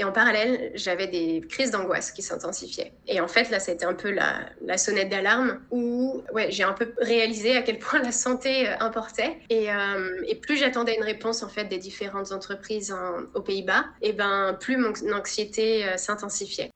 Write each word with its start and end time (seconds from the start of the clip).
et, 0.00 0.04
en 0.04 0.12
parallèle, 0.12 0.72
j'avais 0.74 1.06
des 1.06 1.42
crises 1.48 1.70
d'angoisse 1.70 2.10
qui 2.10 2.22
s'intensifiaient. 2.22 2.92
Et 3.06 3.20
en 3.20 3.28
fait, 3.28 3.50
là, 3.50 3.60
c'était 3.60 3.84
un 3.84 3.94
peu 3.94 4.10
la, 4.10 4.78
sonnette 4.78 5.10
d'alarme 5.10 5.60
où 5.70 6.22
ouais, 6.32 6.50
j'ai 6.50 6.62
un 6.62 6.72
peu 6.72 6.92
réalisé 6.98 7.56
à 7.56 7.62
quel 7.62 7.78
point 7.78 7.98
la 8.02 8.12
santé 8.12 8.68
euh, 8.68 8.74
importait. 8.80 9.38
Et, 9.50 9.70
euh, 9.70 10.22
et 10.26 10.34
plus 10.36 10.56
j'attendais 10.56 10.96
une 10.96 11.04
réponse 11.04 11.42
en 11.42 11.48
fait 11.48 11.64
des 11.64 11.78
différentes 11.78 12.32
entreprises 12.32 12.94
aux 13.34 13.42
Pays-Bas, 13.42 13.84
et 14.02 14.12
ben 14.12 14.56
plus 14.58 14.76
mon 14.76 14.92
anxiété 15.12 15.84
s'intensifiait. 15.96 16.70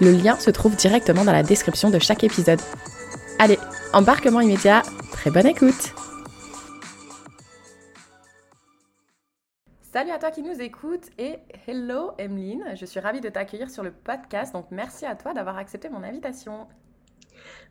le 0.00 0.12
lien 0.12 0.38
se 0.38 0.50
trouve 0.50 0.76
directement 0.76 1.24
dans 1.24 1.32
la 1.32 1.42
description 1.42 1.90
de 1.90 1.98
chaque 1.98 2.24
épisode. 2.24 2.60
Allez, 3.38 3.58
embarquement 3.92 4.40
immédiat, 4.40 4.82
très 5.12 5.30
bonne 5.30 5.46
écoute 5.46 5.94
Salut 9.92 10.12
à 10.12 10.18
toi 10.18 10.30
qui 10.30 10.42
nous 10.42 10.62
écoute 10.62 11.10
et 11.18 11.38
hello 11.66 12.12
Emeline, 12.16 12.64
je 12.76 12.86
suis 12.86 13.00
ravie 13.00 13.20
de 13.20 13.28
t'accueillir 13.28 13.68
sur 13.68 13.82
le 13.82 13.90
podcast, 13.90 14.52
donc 14.52 14.66
merci 14.70 15.04
à 15.04 15.16
toi 15.16 15.34
d'avoir 15.34 15.58
accepté 15.58 15.88
mon 15.88 16.04
invitation. 16.04 16.68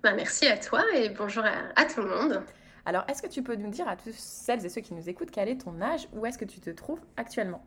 Ben, 0.04 0.16
merci 0.16 0.46
à 0.48 0.58
toi 0.58 0.84
et 0.96 1.10
bonjour 1.10 1.44
à, 1.76 1.86
tout 1.86 2.02
le 2.02 2.10
monde. 2.10 2.44
Alors, 2.86 3.06
est-ce 3.08 3.22
que 3.22 3.28
tu 3.28 3.42
peux 3.42 3.56
nous 3.56 3.70
dire 3.70 3.88
à 3.88 3.96
tous 3.96 4.14
celles 4.16 4.66
et 4.66 4.70
ceux 4.70 4.82
qui 4.82 4.94
nous 4.94 5.08
écoutent 5.10 5.32
quel 5.32 5.48
est 5.48 5.62
ton 5.62 5.82
âge, 5.82 6.08
où 6.14 6.26
est-ce 6.26 6.38
que 6.38 6.46
tu 6.46 6.60
te 6.60 6.70
trouves 6.70 7.00
actuellement? 7.16 7.64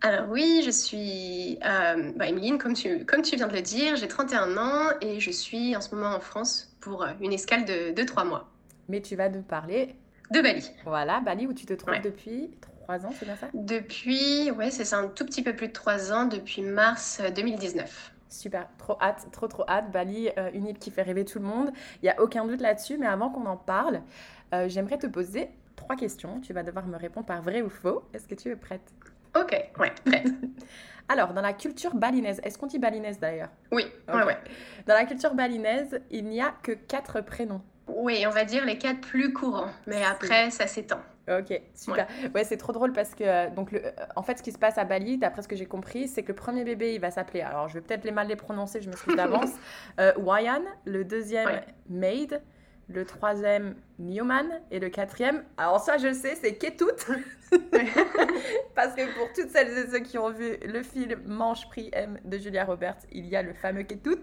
Alors 0.00 0.28
oui, 0.28 0.62
je 0.64 0.70
suis 0.70 1.58
euh, 1.64 2.12
bah, 2.16 2.28
Emeline, 2.28 2.58
comme 2.58 2.74
tu, 2.74 3.06
comme 3.06 3.22
tu 3.22 3.36
viens 3.36 3.46
de 3.46 3.54
le 3.54 3.62
dire, 3.62 3.96
j'ai 3.96 4.06
31 4.06 4.56
ans 4.58 4.90
et 5.00 5.18
je 5.18 5.30
suis 5.30 5.74
en 5.74 5.80
ce 5.80 5.94
moment 5.94 6.14
en 6.14 6.20
France 6.20 6.76
pour 6.80 7.02
euh, 7.02 7.12
une 7.20 7.32
escale 7.32 7.64
de 7.64 7.92
2-3 7.92 8.26
mois. 8.26 8.50
Mais 8.88 9.00
tu 9.00 9.16
vas 9.16 9.30
nous 9.30 9.42
parler 9.42 9.94
de 10.30 10.42
Bali. 10.42 10.70
Voilà, 10.84 11.20
Bali 11.20 11.46
où 11.46 11.54
tu 11.54 11.64
te 11.64 11.72
trouves 11.72 12.00
depuis 12.02 12.50
3 12.82 13.06
ans, 13.06 13.10
c'est 13.18 13.24
bien 13.24 13.36
ça? 13.36 13.48
Depuis, 13.54 14.50
ouais, 14.50 14.70
c'est 14.70 14.84
ça, 14.84 14.98
un 14.98 15.08
tout 15.08 15.24
petit 15.24 15.42
peu 15.42 15.56
plus 15.56 15.68
de 15.68 15.72
3 15.72 16.12
ans, 16.12 16.26
depuis 16.26 16.60
mars 16.60 17.22
2019. 17.34 17.84
Euh, 17.84 18.20
Super, 18.28 18.68
trop 18.76 18.98
hâte, 19.00 19.28
trop 19.32 19.46
trop 19.46 19.64
hâte. 19.68 19.90
Bali, 19.92 20.28
une 20.54 20.66
île 20.66 20.78
qui 20.78 20.90
fait 20.90 21.02
rêver 21.02 21.24
tout 21.24 21.38
le 21.38 21.44
monde. 21.46 21.70
Il 22.02 22.06
n'y 22.06 22.10
a 22.10 22.20
aucun 22.20 22.44
doute 22.44 22.60
là-dessus, 22.60 22.98
mais 22.98 23.06
avant 23.06 23.30
qu'on 23.30 23.46
en 23.46 23.56
parle, 23.56 24.02
j'aimerais 24.66 24.98
te 24.98 25.06
poser 25.06 25.50
trois 25.76 25.94
questions. 25.94 26.40
Tu 26.40 26.52
vas 26.52 26.64
devoir 26.64 26.84
me 26.86 26.96
répondre 26.96 27.26
par 27.26 27.42
vrai 27.42 27.62
ou 27.62 27.70
faux. 27.70 28.02
Est-ce 28.12 28.26
que 28.26 28.34
tu 28.34 28.50
es 28.50 28.56
prête? 28.56 28.92
Ok, 29.34 29.52
ouais, 29.78 29.92
prête. 30.04 30.26
Alors, 31.08 31.34
dans 31.34 31.42
la 31.42 31.52
culture 31.52 31.94
balinaise, 31.94 32.40
est-ce 32.44 32.56
qu'on 32.56 32.66
dit 32.66 32.78
balinaise 32.78 33.18
d'ailleurs? 33.18 33.50
Oui, 33.72 33.84
ouais, 34.08 34.22
ouais. 34.24 34.38
Dans 34.86 34.94
la 34.94 35.04
culture 35.04 35.34
balinaise, 35.34 36.00
il 36.10 36.24
n'y 36.24 36.40
a 36.40 36.54
que 36.62 36.72
quatre 36.72 37.20
prénoms. 37.20 37.60
Oui, 37.86 38.24
on 38.26 38.30
va 38.30 38.44
dire 38.44 38.64
les 38.64 38.78
quatre 38.78 39.00
plus 39.00 39.32
courants, 39.32 39.70
mais 39.86 40.02
après, 40.02 40.50
ça 40.50 40.66
s'étend. 40.66 41.00
Ok, 41.28 41.58
super. 41.74 42.06
Ouais, 42.34 42.44
c'est 42.44 42.56
trop 42.56 42.72
drôle 42.72 42.92
parce 42.92 43.14
que, 43.14 43.24
euh, 43.24 43.50
donc, 43.50 43.72
le, 43.72 43.84
euh, 43.84 43.90
en 44.16 44.22
fait, 44.22 44.38
ce 44.38 44.42
qui 44.42 44.52
se 44.52 44.58
passe 44.58 44.76
à 44.76 44.84
Bali, 44.84 45.16
d'après 45.16 45.42
ce 45.42 45.48
que 45.48 45.56
j'ai 45.56 45.66
compris, 45.66 46.06
c'est 46.06 46.22
que 46.22 46.28
le 46.28 46.34
premier 46.34 46.64
bébé, 46.64 46.94
il 46.94 47.00
va 47.00 47.10
s'appeler, 47.10 47.40
alors 47.40 47.68
je 47.68 47.74
vais 47.74 47.80
peut-être 47.80 48.04
les 48.04 48.10
mal 48.10 48.28
les 48.28 48.36
prononcer, 48.36 48.80
je 48.80 48.86
me 48.86 48.90
m'excuse 48.90 49.16
d'avance, 49.16 49.50
euh, 50.00 50.12
Wayan, 50.18 50.62
le 50.84 51.04
deuxième, 51.04 51.62
Maid, 51.88 52.42
le 52.88 53.04
troisième 53.04 53.74
Newman 53.98 54.60
et 54.70 54.78
le 54.78 54.88
quatrième, 54.88 55.44
alors 55.56 55.80
ça 55.80 55.96
je 55.96 56.12
sais, 56.12 56.34
c'est 56.34 56.54
Ketut. 56.56 56.86
Parce 58.74 58.94
que 58.94 59.14
pour 59.16 59.32
toutes 59.34 59.50
celles 59.50 59.78
et 59.78 59.86
ceux 59.90 60.00
qui 60.00 60.18
ont 60.18 60.30
vu 60.30 60.56
le 60.64 60.82
film 60.82 61.20
Manche 61.26 61.68
Prix 61.68 61.90
M 61.92 62.18
de 62.24 62.38
Julia 62.38 62.64
Roberts, 62.64 62.98
il 63.12 63.26
y 63.26 63.36
a 63.36 63.42
le 63.42 63.54
fameux 63.54 63.84
Ketut. 63.84 64.22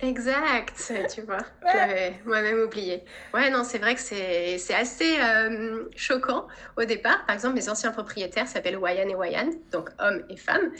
Exact, 0.00 0.92
tu 1.14 1.22
vois. 1.22 1.38
J'avais 1.72 2.20
moi-même 2.24 2.58
oublié. 2.58 3.04
Ouais, 3.32 3.48
non, 3.50 3.62
c'est 3.62 3.78
vrai 3.78 3.94
que 3.94 4.00
c'est 4.00 4.74
assez 4.74 5.18
euh, 5.20 5.88
choquant 5.96 6.48
au 6.76 6.84
départ. 6.84 7.24
Par 7.26 7.34
exemple, 7.34 7.54
mes 7.54 7.68
anciens 7.68 7.92
propriétaires 7.92 8.48
s'appellent 8.48 8.76
Wayan 8.76 9.08
et 9.08 9.14
Wayan, 9.14 9.50
donc 9.72 9.90
hommes 10.00 10.24
et 10.28 10.36
femmes. 10.36 10.72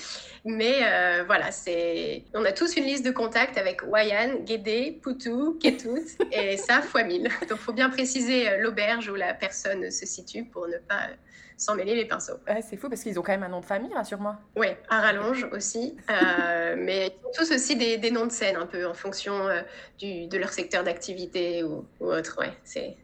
Mais 0.44 0.80
euh, 0.82 1.22
voilà, 1.26 1.52
c'est 1.52 2.24
on 2.34 2.44
a 2.44 2.52
tous 2.52 2.76
une 2.76 2.84
liste 2.84 3.06
de 3.06 3.12
contacts 3.12 3.56
avec 3.56 3.82
Wayan, 3.86 4.40
Guédé, 4.40 4.98
Poutou, 5.00 5.58
Ketut, 5.62 6.18
et 6.32 6.56
ça 6.56 6.82
fois 6.82 7.04
mille. 7.04 7.28
Donc, 7.48 7.52
il 7.52 7.56
faut 7.56 7.72
bien 7.72 7.90
préciser 7.90 8.48
euh, 8.50 8.58
l'auberge 8.58 9.08
où 9.08 9.14
la 9.14 9.32
personne 9.32 9.90
se 9.92 10.06
situe 10.06 10.44
pour 10.44 10.66
ne 10.66 10.78
pas 10.78 11.08
sans 11.56 11.74
mêler 11.74 11.94
les 11.94 12.04
pinceaux. 12.04 12.38
c'est 12.62 12.76
fou 12.76 12.88
parce 12.88 13.02
qu'ils 13.02 13.18
ont 13.18 13.22
quand 13.22 13.32
même 13.32 13.42
un 13.42 13.48
nom 13.48 13.60
de 13.60 13.64
famille, 13.64 13.92
rassure-moi. 13.94 14.36
Oui, 14.56 14.68
à 14.88 15.00
rallonge 15.00 15.46
aussi. 15.52 15.96
Euh, 16.10 16.74
mais 16.78 17.06
ils 17.06 17.26
ont 17.26 17.30
tous 17.34 17.52
aussi 17.52 17.76
des, 17.76 18.10
noms 18.10 18.26
de 18.26 18.32
scène 18.32 18.56
un 18.56 18.66
peu 18.66 18.86
en 18.86 18.94
fonction 18.94 19.48
euh, 19.48 19.60
du, 19.98 20.26
de 20.26 20.38
leur 20.38 20.50
secteur 20.50 20.84
d'activité 20.84 21.62
ou, 21.62 21.86
autre. 22.00 22.38
Ouais, 22.40 22.52
c'est 22.64 22.96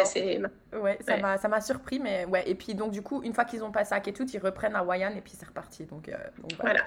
assez. 0.00 0.40
Ouais, 0.72 0.98
ça 1.06 1.16
m'a 1.16 1.38
ça 1.38 1.48
m'a 1.48 1.60
surpris, 1.60 1.98
mais 1.98 2.24
ouais. 2.26 2.48
Et 2.48 2.54
puis 2.54 2.74
donc 2.74 2.90
du 2.90 3.02
coup, 3.02 3.22
une 3.22 3.32
fois 3.32 3.44
qu'ils 3.44 3.64
ont 3.64 3.72
passé 3.72 3.94
à 3.94 4.00
Ketut, 4.00 4.24
ils 4.32 4.38
reprennent 4.38 4.76
à 4.76 4.82
Wayan 4.82 5.14
et 5.16 5.20
puis 5.20 5.32
c'est 5.38 5.46
reparti. 5.46 5.84
Donc, 5.84 6.08
euh, 6.08 6.16
voilà. 6.60 6.80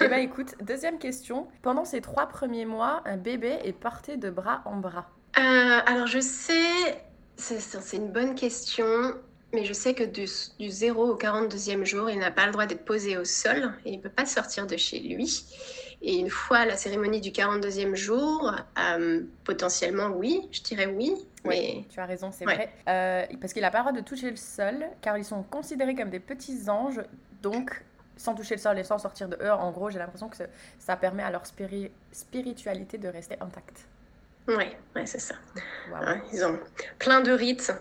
Eh 0.00 0.08
bien, 0.08 0.18
écoute, 0.18 0.54
deuxième 0.62 0.98
question. 0.98 1.48
Pendant 1.60 1.84
ces 1.84 2.00
trois 2.00 2.26
premiers 2.26 2.64
mois, 2.64 3.02
un 3.04 3.18
bébé 3.18 3.58
est 3.64 3.72
porté 3.72 4.16
de 4.16 4.30
bras 4.30 4.62
en 4.64 4.76
bras. 4.76 5.10
alors, 5.34 6.06
je 6.06 6.20
sais, 6.20 7.02
c'est 7.36 7.96
une 7.96 8.10
bonne 8.10 8.34
question. 8.34 9.14
Mais 9.52 9.64
je 9.64 9.72
sais 9.72 9.94
que 9.94 10.04
du, 10.04 10.26
0 10.26 11.10
au 11.10 11.16
42e 11.16 11.84
jour, 11.84 12.08
il 12.08 12.18
n'a 12.18 12.30
pas 12.30 12.46
le 12.46 12.52
droit 12.52 12.66
d'être 12.66 12.84
posé 12.84 13.18
au 13.18 13.24
sol 13.24 13.72
et 13.84 13.90
il 13.90 13.96
ne 13.98 14.02
peut 14.02 14.08
pas 14.08 14.24
sortir 14.24 14.66
de 14.66 14.76
chez 14.76 14.98
lui. 14.98 15.44
Et 16.00 16.16
une 16.16 16.30
fois 16.30 16.64
la 16.64 16.76
cérémonie 16.76 17.20
du 17.20 17.30
42e 17.30 17.94
jour, 17.94 18.52
euh, 18.78 19.20
potentiellement 19.44 20.08
oui, 20.08 20.48
je 20.50 20.62
dirais 20.62 20.86
oui. 20.86 21.14
Oui, 21.44 21.86
tu 21.90 22.00
as 22.00 22.06
raison, 22.06 22.30
c'est 22.32 22.44
vrai. 22.44 22.72
Euh, 22.88 23.26
parce 23.40 23.52
qu'il 23.52 23.62
n'a 23.62 23.70
pas 23.70 23.78
le 23.78 23.84
droit 23.84 24.00
de 24.00 24.04
toucher 24.04 24.30
le 24.30 24.36
sol, 24.36 24.86
car 25.00 25.18
ils 25.18 25.24
sont 25.24 25.42
considérés 25.42 25.94
comme 25.94 26.10
des 26.10 26.20
petits 26.20 26.68
anges. 26.68 27.00
Donc, 27.42 27.84
sans 28.16 28.34
toucher 28.34 28.54
le 28.54 28.60
sol 28.60 28.78
et 28.78 28.84
sans 28.84 28.98
sortir 28.98 29.28
de 29.28 29.36
eux, 29.42 29.52
en 29.52 29.70
gros, 29.70 29.90
j'ai 29.90 29.98
l'impression 29.98 30.28
que 30.28 30.36
ça 30.78 30.96
permet 30.96 31.22
à 31.22 31.30
leur 31.30 31.42
spiritualité 32.12 32.98
de 32.98 33.08
rester 33.08 33.36
intacte. 33.40 33.86
Oui, 34.48 34.64
ouais, 34.96 35.06
c'est 35.06 35.20
ça. 35.20 35.34
Hein, 35.94 36.20
ils 36.32 36.44
ont 36.44 36.58
plein 36.98 37.20
de 37.20 37.30
rites 37.30 37.72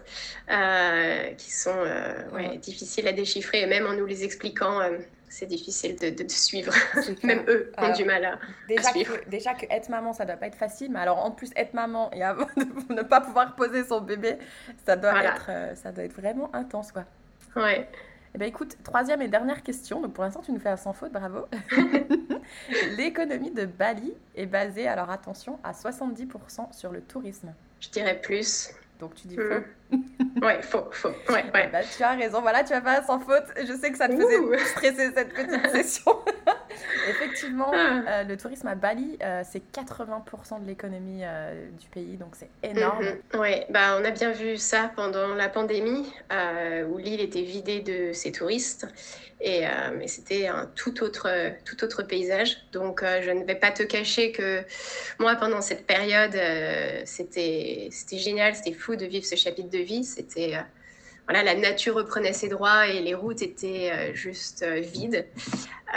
euh, 0.49 1.31
qui 1.33 1.51
sont 1.51 1.73
euh, 1.75 2.55
difficiles 2.57 3.07
à 3.07 3.13
déchiffrer, 3.13 3.61
et 3.61 3.65
même 3.65 3.87
en 3.87 3.93
nous 3.93 4.05
les 4.05 4.23
expliquant, 4.23 4.79
euh, 4.79 4.99
c'est 5.27 5.47
difficile 5.47 5.95
de, 5.97 6.27
suivre. 6.27 6.73
Même 7.23 7.43
eux 7.47 7.71
ont 7.77 7.93
du 7.93 8.03
mal 8.03 8.25
à, 8.25 8.39
déjà 8.67 8.89
suivre. 8.89 9.17
Que, 9.21 9.29
déjà 9.29 9.53
que 9.53 9.65
être 9.71 9.89
maman, 9.89 10.13
ça 10.13 10.25
doit 10.25 10.35
pas 10.35 10.47
être 10.47 10.57
facile, 10.57 10.91
mais 10.91 10.99
alors 10.99 11.25
en 11.25 11.31
plus 11.31 11.51
être 11.55 11.73
maman 11.73 12.11
et 12.11 12.21
avant 12.21 12.47
de 12.57 12.93
ne 12.93 13.01
pas 13.01 13.21
pouvoir 13.21 13.55
poser 13.55 13.85
son 13.85 14.01
bébé, 14.01 14.37
ça 14.85 14.97
doit, 14.97 15.23
être, 15.23 15.49
ça 15.75 15.91
doit 15.91 16.03
être 16.03 16.15
vraiment 16.15 16.53
intense, 16.53 16.91
quoi. 16.91 17.05
Ouais. 17.55 17.87
Eh 18.33 18.37
bien, 18.37 18.47
écoute, 18.47 18.77
troisième 18.83 19.21
et 19.21 19.27
dernière 19.27 19.61
question. 19.61 20.01
Donc, 20.01 20.13
pour 20.13 20.23
l'instant, 20.23 20.41
tu 20.41 20.51
nous 20.51 20.59
fais 20.59 20.69
un 20.69 20.77
sans 20.77 20.93
faute, 20.93 21.11
bravo. 21.11 21.47
L'économie 22.97 23.51
de 23.51 23.65
Bali 23.65 24.13
est 24.35 24.45
basée, 24.45 24.87
alors 24.87 25.09
attention, 25.09 25.59
à 25.63 25.71
70% 25.73 26.73
sur 26.73 26.91
le 26.91 27.01
tourisme. 27.01 27.53
Je 27.79 27.89
dirais 27.89 28.19
plus. 28.19 28.69
Donc 28.99 29.15
tu 29.15 29.27
dis 29.27 29.37
hmm. 29.37 29.49
faux. 29.49 29.63
ouais, 30.41 30.61
faux, 30.61 30.87
faux. 30.91 31.13
Ouais, 31.29 31.45
ouais. 31.53 31.69
Bah, 31.71 31.79
tu 31.83 32.03
as 32.03 32.11
raison. 32.11 32.41
Voilà, 32.41 32.63
tu 32.63 32.73
as 32.73 32.81
pas 32.81 33.03
sans 33.03 33.19
faute. 33.19 33.45
Je 33.57 33.73
sais 33.73 33.91
que 33.91 33.97
ça 33.97 34.07
te 34.07 34.15
faisait 34.15 34.65
stresser 34.65 35.11
cette 35.13 35.33
petite 35.33 35.67
session. 35.71 36.15
Effectivement, 37.09 37.71
ah. 37.73 38.01
euh, 38.07 38.23
le 38.23 38.37
tourisme 38.37 38.67
à 38.67 38.75
Bali, 38.75 39.17
euh, 39.23 39.41
c'est 39.49 39.61
80% 39.73 40.61
de 40.61 40.67
l'économie 40.67 41.21
euh, 41.23 41.69
du 41.79 41.87
pays, 41.87 42.17
donc 42.17 42.35
c'est 42.35 42.49
énorme. 42.63 43.05
Mhm. 43.33 43.39
Ouais, 43.39 43.65
bah, 43.69 43.97
on 43.99 44.05
a 44.05 44.11
bien 44.11 44.31
vu 44.31 44.57
ça 44.57 44.91
pendant 44.95 45.33
la 45.35 45.49
pandémie, 45.49 46.11
où 46.89 46.97
l'île 46.97 47.21
était 47.21 47.41
vidée 47.41 47.81
de 47.81 48.13
ses 48.13 48.31
touristes. 48.31 48.87
Et, 49.43 49.63
mais 49.97 50.07
c'était 50.07 50.47
un 50.47 50.69
tout 50.75 51.01
autre, 51.03 51.27
tout 51.65 51.83
autre 51.83 52.03
paysage. 52.03 52.57
Donc, 52.73 53.03
je 53.03 53.31
ne 53.31 53.43
vais 53.43 53.55
pas 53.55 53.71
te 53.71 53.81
cacher 53.81 54.31
que 54.31 54.61
moi, 55.19 55.35
pendant 55.35 55.61
cette 55.61 55.87
période, 55.87 56.37
c'était 57.05 57.89
génial, 58.11 58.53
c'était 58.53 58.73
fou 58.73 58.95
de 58.95 59.05
vivre 59.05 59.25
ce 59.25 59.35
chapitre 59.35 59.69
de 59.69 59.79
vie. 59.83 60.03
C'était 60.03 60.55
voilà, 61.25 61.43
la 61.43 61.55
nature 61.55 61.95
reprenait 61.95 62.33
ses 62.33 62.49
droits 62.49 62.87
et 62.87 63.01
les 63.01 63.13
routes 63.13 63.41
étaient 63.41 64.13
juste 64.13 64.65
vides. 64.65 65.25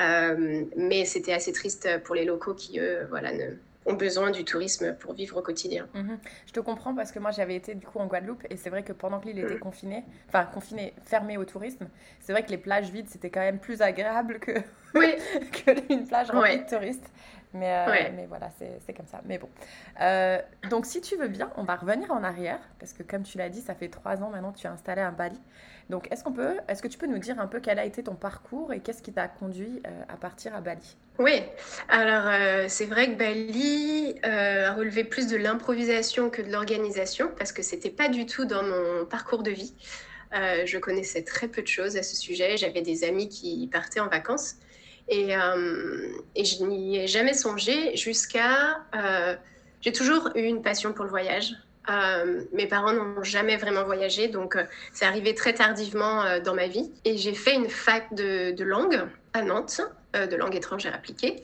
Euh, 0.00 0.64
mais 0.76 1.04
c'était 1.04 1.32
assez 1.32 1.52
triste 1.52 1.88
pour 2.04 2.14
les 2.14 2.24
locaux 2.24 2.54
qui, 2.54 2.78
eux, 2.80 3.06
voilà, 3.10 3.32
ne, 3.32 3.56
ont 3.86 3.94
besoin 3.94 4.30
du 4.30 4.44
tourisme 4.44 4.94
pour 4.94 5.12
vivre 5.12 5.36
au 5.36 5.42
quotidien. 5.42 5.86
Mhm. 5.94 6.18
Je 6.46 6.52
te 6.52 6.60
comprends 6.60 6.94
parce 6.94 7.12
que 7.12 7.18
moi 7.18 7.30
j'avais 7.30 7.54
été 7.54 7.74
du 7.74 7.86
coup 7.86 7.98
en 7.98 8.06
Guadeloupe 8.06 8.44
et 8.50 8.56
c'est 8.56 8.70
vrai 8.70 8.82
que 8.82 8.92
pendant 8.92 9.20
que 9.20 9.26
l'île 9.26 9.38
était 9.38 9.56
mm. 9.56 9.60
confinée, 9.60 10.04
enfin 10.28 10.44
confinée, 10.46 10.94
fermée 11.04 11.36
au 11.36 11.44
tourisme, 11.44 11.88
c'est 12.20 12.32
vrai 12.32 12.44
que 12.44 12.50
les 12.50 12.58
plages 12.58 12.90
vides 12.90 13.08
c'était 13.08 13.30
quand 13.30 13.40
même 13.40 13.58
plus 13.58 13.82
agréable 13.82 14.38
que, 14.40 14.52
oui. 14.94 15.14
que 15.66 15.92
une 15.92 16.06
plage 16.06 16.30
remplie 16.30 16.58
de 16.58 16.68
touristes. 16.68 17.10
Mais, 17.54 17.72
euh, 17.72 18.10
mais 18.16 18.26
voilà, 18.26 18.50
c'est 18.58 18.92
comme 18.92 19.06
ça. 19.06 19.20
Mais 19.24 19.38
bon. 19.38 19.48
Euh, 20.00 20.38
donc, 20.70 20.86
si 20.86 21.00
tu 21.00 21.16
veux 21.16 21.28
bien, 21.28 21.52
on 21.56 21.62
va 21.62 21.76
revenir 21.76 22.10
en 22.10 22.24
arrière, 22.24 22.58
parce 22.80 22.92
que 22.92 23.04
comme 23.04 23.22
tu 23.22 23.38
l'as 23.38 23.48
dit, 23.48 23.60
ça 23.60 23.76
fait 23.76 23.88
trois 23.88 24.22
ans 24.22 24.30
maintenant 24.30 24.52
que 24.52 24.58
tu 24.58 24.66
as 24.66 24.72
installé 24.72 25.00
un 25.00 25.12
Bali. 25.12 25.40
Donc, 25.88 26.10
est-ce 26.10 26.24
qu'on 26.24 26.32
peut, 26.32 26.56
est-ce 26.66 26.82
que 26.82 26.88
tu 26.88 26.98
peux 26.98 27.06
nous 27.06 27.18
dire 27.18 27.38
un 27.38 27.46
peu 27.46 27.60
quel 27.60 27.78
a 27.78 27.84
été 27.84 28.02
ton 28.02 28.16
parcours 28.16 28.72
et 28.72 28.80
qu'est-ce 28.80 29.02
qui 29.02 29.12
t'a 29.12 29.28
conduit 29.28 29.80
euh, 29.86 30.02
à 30.08 30.16
partir 30.16 30.54
à 30.56 30.60
Bali? 30.60 30.96
Oui, 31.20 31.42
alors 31.88 32.68
c'est 32.68 32.86
vrai 32.86 33.12
que 33.12 33.16
Bali 33.16 34.18
a 34.24 34.72
relevé 34.72 35.04
plus 35.04 35.28
de 35.28 35.36
l'improvisation 35.36 36.28
que 36.28 36.42
de 36.42 36.50
l'organisation, 36.50 37.30
parce 37.38 37.52
que 37.52 37.62
c'était 37.62 37.90
pas 37.90 38.08
du 38.08 38.26
tout 38.26 38.46
dans 38.46 38.64
mon 38.64 39.06
parcours 39.06 39.44
de 39.44 39.52
vie. 39.52 39.74
je 40.32 40.76
connaissais 40.78 41.22
très 41.22 41.46
peu 41.46 41.62
de 41.62 41.68
choses 41.68 41.96
à 41.96 42.02
ce 42.02 42.16
sujet. 42.16 42.56
J'avais 42.56 42.82
des 42.82 43.04
amis 43.04 43.28
qui 43.28 43.68
partaient 43.72 44.00
en 44.00 44.08
vacances. 44.08 44.56
Et, 45.08 45.36
euh, 45.36 46.08
et 46.34 46.44
je 46.44 46.64
n'y 46.64 46.98
ai 46.98 47.06
jamais 47.06 47.34
songé 47.34 47.96
jusqu'à... 47.96 48.78
Euh, 48.94 49.34
j'ai 49.80 49.92
toujours 49.92 50.30
eu 50.34 50.42
une 50.42 50.62
passion 50.62 50.92
pour 50.92 51.04
le 51.04 51.10
voyage. 51.10 51.54
Euh, 51.90 52.42
mes 52.52 52.66
parents 52.66 52.92
n'ont 52.94 53.22
jamais 53.22 53.58
vraiment 53.58 53.84
voyagé, 53.84 54.28
donc 54.28 54.56
c'est 54.94 55.04
arrivé 55.04 55.34
très 55.34 55.52
tardivement 55.52 56.40
dans 56.40 56.54
ma 56.54 56.66
vie. 56.66 56.90
Et 57.04 57.18
j'ai 57.18 57.34
fait 57.34 57.54
une 57.54 57.68
fac 57.68 58.14
de 58.14 58.64
langue 58.64 59.02
à 59.34 59.42
Nantes, 59.42 59.82
de 60.14 60.36
langue 60.36 60.54
étrangère 60.54 60.94
appliquée 60.94 61.42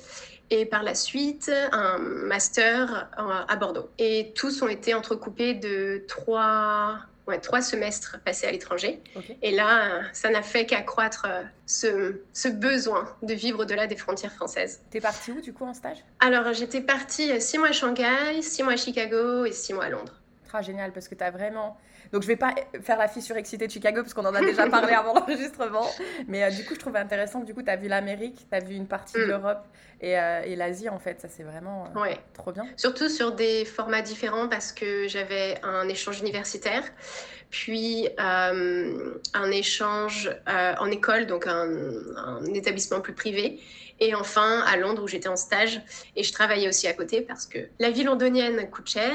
et 0.50 0.66
par 0.66 0.82
la 0.82 0.94
suite 0.94 1.50
un 1.72 1.98
master 1.98 3.08
à 3.16 3.56
Bordeaux. 3.56 3.88
Et 3.98 4.32
tous 4.34 4.62
ont 4.62 4.68
été 4.68 4.94
entrecoupés 4.94 5.54
de 5.54 6.04
trois 6.08 6.98
trois 7.38 7.62
semestres 7.62 8.18
passés 8.24 8.46
à 8.46 8.52
l'étranger. 8.52 9.02
Et 9.42 9.50
là, 9.50 10.02
ça 10.12 10.30
n'a 10.30 10.42
fait 10.42 10.66
qu'accroître 10.66 11.26
euh, 11.28 11.42
ce, 11.66 12.20
ce, 12.32 12.48
besoin 12.48 13.08
de 13.22 13.34
vivre 13.34 13.60
au-delà 13.60 13.86
des 13.86 13.96
frontières 13.96 14.32
françaises. 14.32 14.82
T'es 14.90 15.00
partie 15.00 15.32
où 15.32 15.40
du 15.40 15.52
coup 15.52 15.64
en 15.64 15.74
stage? 15.74 15.98
Alors 16.20 16.52
j'étais 16.52 16.80
partie 16.80 17.30
euh, 17.30 17.40
six 17.40 17.58
mois 17.58 17.68
à 17.68 17.72
Shanghai, 17.72 18.42
six 18.42 18.62
mois 18.62 18.74
à 18.74 18.76
Chicago 18.76 19.44
et 19.44 19.52
six 19.52 19.72
mois 19.72 19.84
à 19.84 19.90
Londres. 19.90 20.20
Ah, 20.52 20.62
génial, 20.62 20.92
parce 20.92 21.06
que 21.06 21.14
tu 21.14 21.22
as 21.22 21.30
vraiment 21.30 21.78
donc 22.12 22.22
je 22.22 22.26
vais 22.26 22.36
pas 22.36 22.54
faire 22.82 22.98
la 22.98 23.08
fille 23.08 23.22
surexcitée 23.22 23.66
de 23.66 23.72
Chicago 23.72 24.02
parce 24.02 24.14
qu'on 24.14 24.24
en 24.24 24.34
a 24.34 24.40
déjà 24.40 24.66
parlé 24.70 24.92
avant 24.92 25.14
l'enregistrement. 25.14 25.88
Mais 26.26 26.44
euh, 26.44 26.50
du 26.50 26.64
coup, 26.64 26.74
je 26.74 26.80
trouvais 26.80 26.98
intéressant 26.98 27.40
que 27.40 27.46
du 27.46 27.54
coup, 27.54 27.62
tu 27.62 27.70
as 27.70 27.76
vu 27.76 27.88
l'Amérique, 27.88 28.46
tu 28.48 28.56
as 28.56 28.60
vu 28.60 28.74
une 28.74 28.86
partie 28.86 29.14
de 29.14 29.24
mm. 29.24 29.28
l'Europe 29.28 29.66
et, 30.00 30.18
euh, 30.18 30.42
et 30.44 30.56
l'Asie 30.56 30.88
en 30.88 30.98
fait. 30.98 31.20
Ça, 31.20 31.28
c'est 31.28 31.44
vraiment 31.44 31.86
euh, 31.96 32.14
trop 32.34 32.52
bien. 32.52 32.66
Surtout 32.76 33.08
sur 33.08 33.32
des 33.32 33.64
formats 33.64 34.02
différents 34.02 34.48
parce 34.48 34.72
que 34.72 35.06
j'avais 35.06 35.58
un 35.62 35.88
échange 35.88 36.20
universitaire, 36.20 36.82
puis 37.50 38.08
un 38.18 39.50
échange 39.50 40.30
en 40.46 40.90
école, 40.90 41.26
donc 41.26 41.46
un, 41.46 41.68
un 42.16 42.44
établissement 42.54 43.00
plus 43.00 43.14
privé. 43.14 43.60
Et 44.00 44.14
enfin, 44.14 44.62
à 44.67 44.76
Londres, 44.79 45.02
où 45.02 45.08
j'étais 45.08 45.29
en 45.29 45.37
stage. 45.37 45.81
Et 46.17 46.23
je 46.23 46.32
travaillais 46.32 46.69
aussi 46.69 46.88
à 46.88 46.94
côté 46.94 47.20
parce 47.20 47.47
que 47.47 47.58
la 47.79 47.91
vie 47.91 48.02
londonienne 48.02 48.69
coûte 48.70 48.88
cher. 48.88 49.12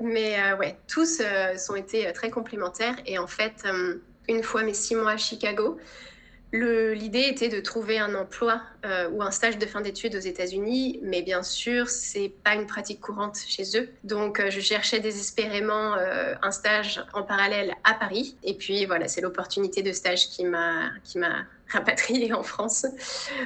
Mais 0.00 0.40
euh, 0.40 0.56
ouais, 0.56 0.78
tous 0.86 1.20
euh, 1.20 1.56
sont 1.56 1.74
été 1.74 2.06
euh, 2.06 2.12
très 2.12 2.30
complémentaires. 2.30 2.96
Et 3.04 3.18
en 3.18 3.26
fait, 3.26 3.64
une 4.28 4.42
fois 4.42 4.62
mes 4.62 4.74
six 4.74 4.94
mois 4.94 5.12
à 5.12 5.16
Chicago, 5.16 5.78
L'idée 6.52 7.28
était 7.28 7.48
de 7.48 7.60
trouver 7.60 7.98
un 7.98 8.14
emploi 8.14 8.62
ou 9.12 9.22
un 9.22 9.30
stage 9.30 9.58
de 9.58 9.66
fin 9.66 9.82
d'études 9.82 10.14
aux 10.14 10.20
États-Unis, 10.20 10.98
mais 11.02 11.22
bien 11.22 11.42
sûr, 11.42 11.88
c'est 11.88 12.32
pas 12.42 12.54
une 12.54 12.66
pratique 12.66 13.00
courante 13.00 13.36
chez 13.46 13.64
eux. 13.76 13.90
Donc, 14.04 14.42
je 14.48 14.60
cherchais 14.60 15.00
désespérément 15.00 15.94
un 15.94 16.50
stage 16.50 17.04
en 17.12 17.22
parallèle 17.22 17.74
à 17.84 17.94
Paris. 17.94 18.36
Et 18.44 18.54
puis, 18.54 18.86
voilà, 18.86 19.08
c'est 19.08 19.20
l'opportunité 19.20 19.82
de 19.82 19.92
stage 19.92 20.28
qui 20.30 20.44
m'a 20.44 20.90
rapatriée 21.68 22.32
en 22.32 22.42
France, 22.42 22.86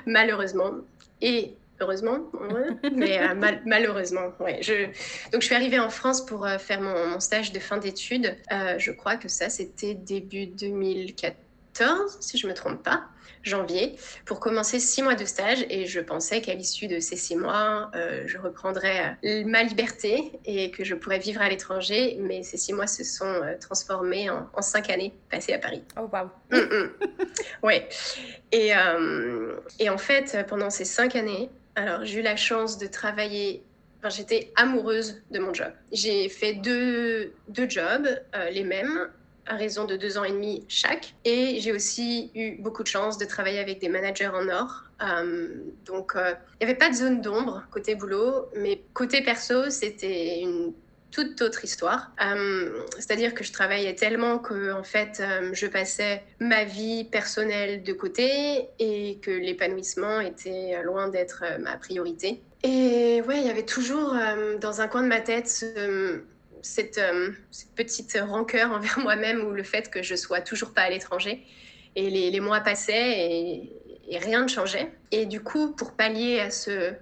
malheureusement. 0.06 0.72
Et 1.20 1.54
heureusement, 1.82 2.18
mais 2.94 3.20
euh, 3.20 3.34
malheureusement, 3.66 4.32
ouais. 4.40 4.60
Je... 4.62 4.86
Donc 5.32 5.42
je 5.42 5.46
suis 5.46 5.54
arrivée 5.54 5.78
en 5.78 5.90
France 5.90 6.24
pour 6.24 6.46
euh, 6.46 6.58
faire 6.58 6.80
mon, 6.80 7.18
stage 7.20 7.52
de 7.52 7.58
fin 7.58 7.78
d'études. 7.78 8.36
Euh, 8.52 8.78
je 8.78 8.92
crois 8.92 9.16
que 9.16 9.28
ça, 9.28 9.48
c'était 9.48 9.94
début 9.94 10.46
2014, 10.46 11.36
si 12.20 12.38
je 12.38 12.46
ne 12.46 12.52
me 12.52 12.56
trompe 12.56 12.82
pas 12.82 13.08
janvier 13.42 13.96
pour 14.24 14.40
commencer 14.40 14.78
six 14.80 15.02
mois 15.02 15.14
de 15.14 15.24
stage 15.24 15.64
et 15.68 15.86
je 15.86 16.00
pensais 16.00 16.40
qu'à 16.40 16.54
l'issue 16.54 16.86
de 16.86 17.00
ces 17.00 17.16
six 17.16 17.36
mois, 17.36 17.90
euh, 17.94 18.22
je 18.26 18.38
reprendrais 18.38 19.16
euh, 19.24 19.44
ma 19.44 19.62
liberté 19.62 20.40
et 20.44 20.70
que 20.70 20.84
je 20.84 20.94
pourrais 20.94 21.18
vivre 21.18 21.42
à 21.42 21.48
l'étranger. 21.48 22.16
Mais 22.20 22.42
ces 22.42 22.56
six 22.56 22.72
mois 22.72 22.86
se 22.86 23.04
sont 23.04 23.24
euh, 23.24 23.54
transformés 23.60 24.30
en, 24.30 24.62
cinq 24.62 24.90
années 24.90 25.12
passées 25.30 25.52
à 25.52 25.58
Paris. 25.58 25.82
Oh, 25.98 26.08
wow. 26.12 26.30
Mm, 26.50 26.56
mm. 26.56 26.90
Ouais. 27.62 27.88
Et, 28.52 28.72
et 29.78 29.90
en 29.90 29.98
fait, 29.98 30.44
pendant 30.48 30.70
ces 30.70 30.84
cinq 30.84 31.16
années, 31.16 31.50
alors 31.74 32.04
j'ai 32.04 32.20
eu 32.20 32.22
la 32.22 32.36
chance 32.36 32.78
de 32.78 32.86
travailler 32.86 33.64
Enfin, 34.04 34.16
j'étais 34.16 34.52
amoureuse 34.56 35.22
de 35.30 35.38
mon 35.38 35.54
job. 35.54 35.72
J'ai 35.92 36.28
fait 36.28 36.54
deux, 36.54 37.34
deux 37.46 37.70
jobs, 37.70 38.08
les 38.50 38.64
mêmes, 38.64 39.08
à 39.46 39.56
raison 39.56 39.84
de 39.84 39.96
deux 39.96 40.18
ans 40.18 40.24
et 40.24 40.30
demi 40.30 40.64
chaque. 40.68 41.14
Et 41.24 41.60
j'ai 41.60 41.72
aussi 41.72 42.30
eu 42.34 42.52
beaucoup 42.60 42.82
de 42.82 42.88
chance 42.88 43.18
de 43.18 43.24
travailler 43.24 43.58
avec 43.58 43.80
des 43.80 43.88
managers 43.88 44.28
en 44.28 44.48
or. 44.48 44.84
Euh, 45.02 45.48
donc, 45.84 46.12
euh, 46.14 46.34
il 46.60 46.66
n'y 46.66 46.70
avait 46.70 46.78
pas 46.78 46.88
de 46.88 46.94
zone 46.94 47.20
d'ombre 47.20 47.64
côté 47.70 47.94
boulot, 47.94 48.48
mais 48.56 48.82
côté 48.94 49.22
perso, 49.22 49.70
c'était 49.70 50.40
une 50.40 50.72
toute 51.10 51.42
autre 51.42 51.64
histoire. 51.64 52.12
Euh, 52.24 52.84
c'est-à-dire 52.94 53.34
que 53.34 53.44
je 53.44 53.52
travaillais 53.52 53.94
tellement 53.94 54.38
que, 54.38 54.72
en 54.72 54.82
fait, 54.82 55.22
je 55.52 55.66
passais 55.66 56.22
ma 56.40 56.64
vie 56.64 57.04
personnelle 57.04 57.82
de 57.82 57.92
côté 57.92 58.68
et 58.78 59.18
que 59.20 59.30
l'épanouissement 59.30 60.20
était 60.20 60.82
loin 60.82 61.08
d'être 61.08 61.44
ma 61.60 61.76
priorité. 61.76 62.40
Et 62.62 63.20
ouais, 63.28 63.40
il 63.40 63.46
y 63.46 63.50
avait 63.50 63.66
toujours 63.66 64.14
dans 64.58 64.80
un 64.80 64.88
coin 64.88 65.02
de 65.02 65.08
ma 65.08 65.20
tête 65.20 65.48
ce, 65.48 66.22
cette, 66.62 66.98
euh, 66.98 67.30
cette, 67.50 67.74
petite 67.74 68.18
rancœur 68.20 68.72
envers 68.72 68.98
moi-même 69.02 69.44
ou 69.44 69.50
le 69.50 69.62
fait 69.62 69.90
que 69.90 70.02
je 70.02 70.14
sois 70.14 70.40
toujours 70.40 70.72
pas 70.72 70.82
à 70.82 70.90
l'étranger. 70.90 71.44
Et 71.94 72.08
les, 72.08 72.40
mois 72.40 72.60
passaient 72.60 73.18
et, 73.20 74.18
rien 74.18 74.42
ne 74.42 74.48
changeait. 74.48 74.90
Et 75.10 75.26
du 75.26 75.42
coup, 75.42 75.72
pour 75.72 75.92
pallier 75.92 76.40
à 76.40 76.50
ce, 76.50 76.94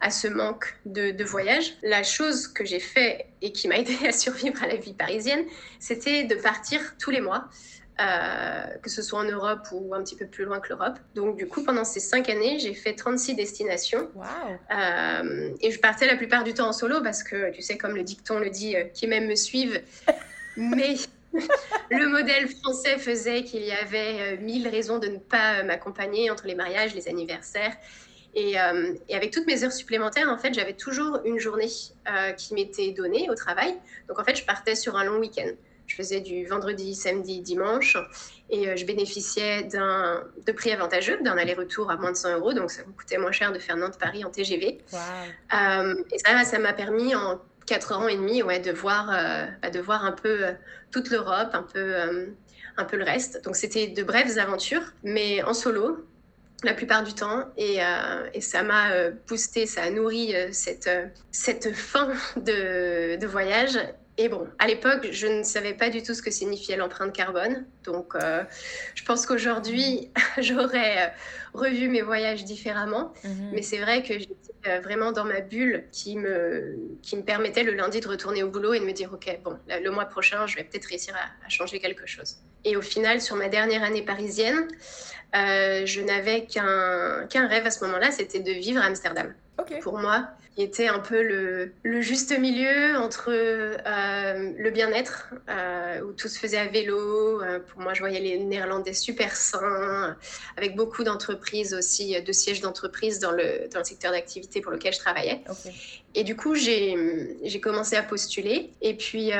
à 0.00 0.10
ce 0.10 0.26
manque 0.26 0.74
de, 0.86 1.22
voyage, 1.24 1.74
la 1.82 2.02
chose 2.02 2.48
que 2.48 2.64
j'ai 2.64 2.80
fait 2.80 3.26
et 3.42 3.52
qui 3.52 3.68
m'a 3.68 3.76
aidé 3.78 3.96
à 4.06 4.12
survivre 4.12 4.62
à 4.62 4.66
la 4.66 4.76
vie 4.76 4.94
parisienne, 4.94 5.44
c'était 5.78 6.24
de 6.24 6.34
partir 6.36 6.80
tous 6.98 7.10
les 7.10 7.20
mois 7.20 7.48
euh, 8.00 8.64
que 8.82 8.88
ce 8.88 9.02
soit 9.02 9.20
en 9.20 9.24
Europe 9.24 9.68
ou 9.70 9.94
un 9.94 10.02
petit 10.02 10.16
peu 10.16 10.26
plus 10.26 10.44
loin 10.44 10.60
que 10.60 10.70
l'Europe. 10.70 10.98
Donc, 11.14 11.36
du 11.36 11.46
coup, 11.46 11.62
pendant 11.62 11.84
ces 11.84 12.00
cinq 12.00 12.30
années, 12.30 12.58
j'ai 12.58 12.72
fait 12.72 12.94
36 12.94 13.34
destinations. 13.34 14.08
Euh, 14.70 15.50
et 15.60 15.70
je 15.70 15.78
partais 15.78 16.06
la 16.06 16.16
plupart 16.16 16.42
du 16.42 16.54
temps 16.54 16.68
en 16.68 16.72
solo 16.72 17.02
parce 17.02 17.22
que, 17.22 17.52
tu 17.52 17.60
sais, 17.60 17.76
comme 17.76 17.94
le 17.94 18.02
dicton 18.02 18.38
le 18.38 18.48
dit, 18.48 18.76
euh, 18.76 18.84
qui 18.84 19.06
même 19.06 19.26
me 19.26 19.34
suivent. 19.34 19.82
Mais 20.56 20.94
le 21.90 22.08
modèle 22.08 22.48
français 22.48 22.96
faisait 22.96 23.44
qu'il 23.44 23.62
y 23.62 23.72
avait 23.72 24.38
mille 24.38 24.68
raisons 24.68 24.98
de 24.98 25.08
ne 25.08 25.18
pas 25.18 25.62
m'accompagner 25.62 26.30
entre 26.30 26.46
les 26.46 26.54
mariages, 26.54 26.94
les 26.94 27.08
anniversaires. 27.08 27.76
Et, 28.34 28.52
et, 28.52 29.14
avec 29.14 29.30
toutes 29.30 29.46
mes 29.46 29.64
heures 29.64 29.72
supplémentaires, 29.72 30.30
en 30.30 30.38
fait, 30.38 30.54
j'avais 30.54 30.72
toujours 30.72 31.20
une 31.26 31.38
journée 31.38 31.68
qui 32.38 32.54
m'était 32.54 32.92
donnée 32.92 33.28
au 33.30 33.34
travail. 33.34 33.74
Donc, 34.08 34.18
en 34.18 34.24
fait, 34.24 34.36
je 34.36 34.44
partais 34.44 34.74
sur 34.74 34.96
un 34.96 35.04
long 35.04 35.18
week-end. 35.18 35.50
Je 35.86 35.96
faisais 35.96 36.20
du 36.20 36.46
vendredi, 36.46 36.94
samedi, 36.94 37.40
dimanche 37.40 37.96
et 38.52 38.68
euh, 38.68 38.76
je 38.76 38.84
bénéficiais 38.84 39.64
d'un 39.64 40.24
de 40.46 40.52
prix 40.52 40.70
avantageux, 40.72 41.18
d'un 41.22 41.36
aller-retour 41.36 41.90
à 41.90 41.96
moins 41.96 42.12
de 42.12 42.16
100 42.16 42.38
euros. 42.38 42.52
Donc 42.52 42.70
ça 42.70 42.84
me 42.84 42.92
coûtait 42.92 43.18
moins 43.18 43.32
cher 43.32 43.52
de 43.52 43.58
faire 43.58 43.76
Nantes-Paris 43.76 44.24
en 44.24 44.30
TGV. 44.30 44.78
Euh, 44.92 45.94
et 46.12 46.18
ça, 46.18 46.44
ça 46.44 46.58
m'a 46.58 46.74
permis 46.74 47.14
en 47.14 47.40
4 47.66 47.92
ans 47.92 48.08
et 48.08 48.16
demi 48.16 48.42
ouais, 48.42 48.60
de, 48.60 48.70
voir, 48.70 49.10
euh, 49.10 49.46
bah, 49.62 49.70
de 49.70 49.80
voir 49.80 50.04
un 50.04 50.12
peu 50.12 50.44
toute 50.90 51.10
l'Europe, 51.10 51.50
un 51.54 51.62
peu, 51.62 51.94
un 52.76 52.84
peu 52.84 52.96
le 52.96 53.04
reste. 53.04 53.42
Donc 53.44 53.56
c'était 53.56 53.88
de 53.88 54.02
brèves 54.02 54.38
aventures, 54.38 54.92
mais 55.02 55.42
en 55.42 55.54
solo 55.54 56.06
la 56.64 56.74
plupart 56.74 57.02
du 57.02 57.12
temps 57.12 57.50
et, 57.56 57.78
et 58.34 58.40
ça 58.40 58.62
m'a 58.62 59.10
boosté, 59.26 59.66
ça 59.66 59.82
a 59.82 59.90
nourri 59.90 60.32
cette, 60.52 60.88
cette 61.32 61.74
fin 61.74 62.12
de, 62.36 63.16
de 63.16 63.26
voyage 63.26 63.78
et 64.18 64.28
bon, 64.28 64.46
à 64.58 64.66
l'époque, 64.66 65.08
je 65.10 65.26
ne 65.26 65.42
savais 65.42 65.72
pas 65.72 65.88
du 65.88 66.02
tout 66.02 66.12
ce 66.12 66.20
que 66.20 66.30
signifiait 66.30 66.76
l'empreinte 66.76 67.14
carbone. 67.14 67.64
Donc, 67.84 68.14
euh, 68.14 68.44
je 68.94 69.04
pense 69.04 69.24
qu'aujourd'hui, 69.24 70.10
j'aurais 70.38 71.06
euh, 71.06 71.08
revu 71.54 71.88
mes 71.88 72.02
voyages 72.02 72.44
différemment. 72.44 73.14
Mhm. 73.24 73.50
Mais 73.54 73.62
c'est 73.62 73.78
vrai 73.78 74.02
que 74.02 74.18
j'étais 74.18 74.36
euh, 74.66 74.80
vraiment 74.80 75.12
dans 75.12 75.24
ma 75.24 75.40
bulle 75.40 75.84
qui 75.92 76.18
me, 76.18 76.76
qui 77.02 77.16
me 77.16 77.22
permettait 77.22 77.62
le 77.62 77.72
lundi 77.72 78.00
de 78.00 78.08
retourner 78.08 78.42
au 78.42 78.50
boulot 78.50 78.74
et 78.74 78.80
de 78.80 78.84
me 78.84 78.92
dire, 78.92 79.10
OK, 79.14 79.38
bon, 79.42 79.58
le 79.66 79.90
mois 79.90 80.04
prochain, 80.04 80.46
je 80.46 80.56
vais 80.56 80.64
peut-être 80.64 80.86
réussir 80.86 81.14
à, 81.16 81.48
changer 81.48 81.80
quelque 81.80 82.06
chose. 82.06 82.36
Et 82.64 82.76
au 82.76 82.82
final, 82.82 83.22
sur 83.22 83.36
ma 83.36 83.48
dernière 83.48 83.82
année 83.82 84.02
parisienne, 84.02 84.68
je 85.34 86.00
n'avais 86.00 86.44
qu'un 86.44 87.26
qu'un 87.28 87.46
rêve 87.46 87.66
à 87.66 87.70
ce 87.70 87.84
moment-là, 87.84 88.10
c'était 88.10 88.40
de 88.40 88.52
vivre 88.52 88.80
à 88.80 88.84
Amsterdam. 88.84 89.34
Pour 89.82 89.98
moi, 89.98 90.28
qui 90.54 90.62
était 90.62 90.88
un 90.88 90.98
peu 90.98 91.22
le, 91.22 92.00
juste 92.02 92.38
milieu 92.38 92.96
entre 92.96 93.30
euh, 93.30 94.52
le 94.56 94.70
bien-être, 94.70 95.32
euh, 95.48 96.02
où 96.02 96.12
tout 96.12 96.28
se 96.28 96.38
faisait 96.38 96.58
à 96.58 96.66
vélo. 96.66 97.42
Euh, 97.42 97.58
pour 97.60 97.80
moi, 97.80 97.94
je 97.94 98.00
voyais 98.00 98.20
les 98.20 98.38
Néerlandais 98.38 98.92
super 98.92 99.34
sains, 99.34 100.16
avec 100.56 100.76
beaucoup 100.76 101.04
d'entreprises 101.04 101.72
aussi, 101.72 102.20
de 102.20 102.32
sièges 102.32 102.60
d'entreprise 102.60 103.18
dans 103.18 103.32
le, 103.32 103.68
dans 103.72 103.78
le 103.78 103.84
secteur 103.84 104.12
d'activité 104.12 104.60
pour 104.60 104.72
lequel 104.72 104.92
je 104.92 104.98
travaillais. 104.98 105.42
Et 106.14 106.24
du 106.24 106.36
coup, 106.36 106.54
j'ai 106.54 106.96
commencé 107.62 107.96
à 107.96 108.02
postuler 108.02 108.70
et 108.80 108.94
puis 108.94 109.30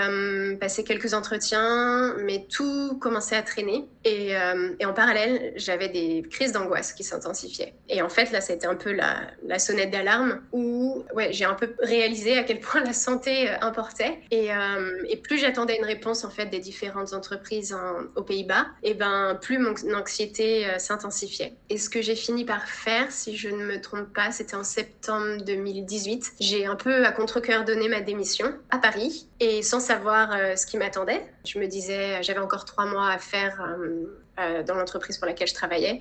passer 0.61 0.85
quelques 0.85 1.15
entretiens, 1.15 2.15
mais 2.25 2.47
tout 2.51 2.99
commençait 3.01 3.37
à 3.37 3.43
traîner. 3.43 3.85
Et, 4.05 4.33
et 4.79 4.87
en 4.87 4.93
parallèle, 4.93 5.53
j'avais 5.57 5.89
des 5.89 6.23
crises 6.31 6.53
d'angoisse 6.53 6.93
qui 6.93 7.05
s'intensifiaient. 7.05 7.75
Et 7.89 8.03
en 8.03 8.09
fait, 8.09 8.31
là, 8.33 8.41
c'était 8.41 8.67
un 8.67 8.75
peu 8.75 8.93
la, 8.93 9.59
sonnette 9.59 9.91
d'alarme 9.91 10.41
où 10.53 11.05
ouais, 11.15 11.33
j'ai 11.33 11.45
un 11.45 11.55
peu 11.55 11.75
réalisé 11.81 12.39
à 12.39 12.43
quel 12.43 12.61
point 12.61 12.83
la 12.83 12.93
santé 12.93 13.49
euh, 13.49 13.55
importait. 13.61 14.19
Et, 14.31 14.53
euh, 14.53 15.03
et 15.09 15.17
plus 15.17 15.39
j'attendais 15.39 15.77
une 15.77 15.85
réponse 15.85 16.25
en 16.25 16.31
fait 16.31 16.47
des 16.47 16.59
différentes 16.59 17.13
entreprises 17.13 17.77
aux 18.17 18.23
Pays-Bas, 18.23 18.67
et 18.83 18.95
ben 18.95 19.39
plus 19.41 19.59
mon 19.59 19.75
anxiété 19.95 20.67
euh, 20.67 20.79
s'intensifiait. 20.79 21.55
Et 21.69 21.79
ce 21.79 21.89
que 21.89 22.03
j'ai 22.03 22.17
fini 22.17 22.45
par 22.45 22.67
faire, 22.67 23.11
si 23.13 23.37
je 23.37 23.49
ne 23.49 23.65
me 23.65 23.81
trompe 23.81 24.13
pas, 24.13 24.33
c'était 24.33 24.57
en 24.57 24.65
septembre 24.65 25.43
2018. 25.45 26.33
J'ai 26.41 26.62
un 26.67 26.77
peu 26.77 27.05
à 27.05 27.13
contre-cœur 27.13 27.65
donné 27.65 27.89
ma 27.89 28.01
démission 28.01 28.53
à 28.71 28.79
Paris 28.79 29.29
et 29.41 29.63
sans 29.63 29.81
savoir 29.81 30.31
ce 30.57 30.67
qui 30.67 30.77
m'attendait. 30.77 31.23
Je 31.45 31.59
me 31.59 31.67
disais, 31.67 32.23
j'avais 32.23 32.41
encore 32.41 32.65
trois 32.65 32.87
mois 32.87 33.09
à 33.09 33.19
faire 33.19 33.61
euh, 34.41 34.63
dans 34.63 34.77
l'entreprise 34.77 35.19
pour 35.19 35.27
laquelle 35.27 35.47
je 35.47 35.53
travaillais. 35.53 36.01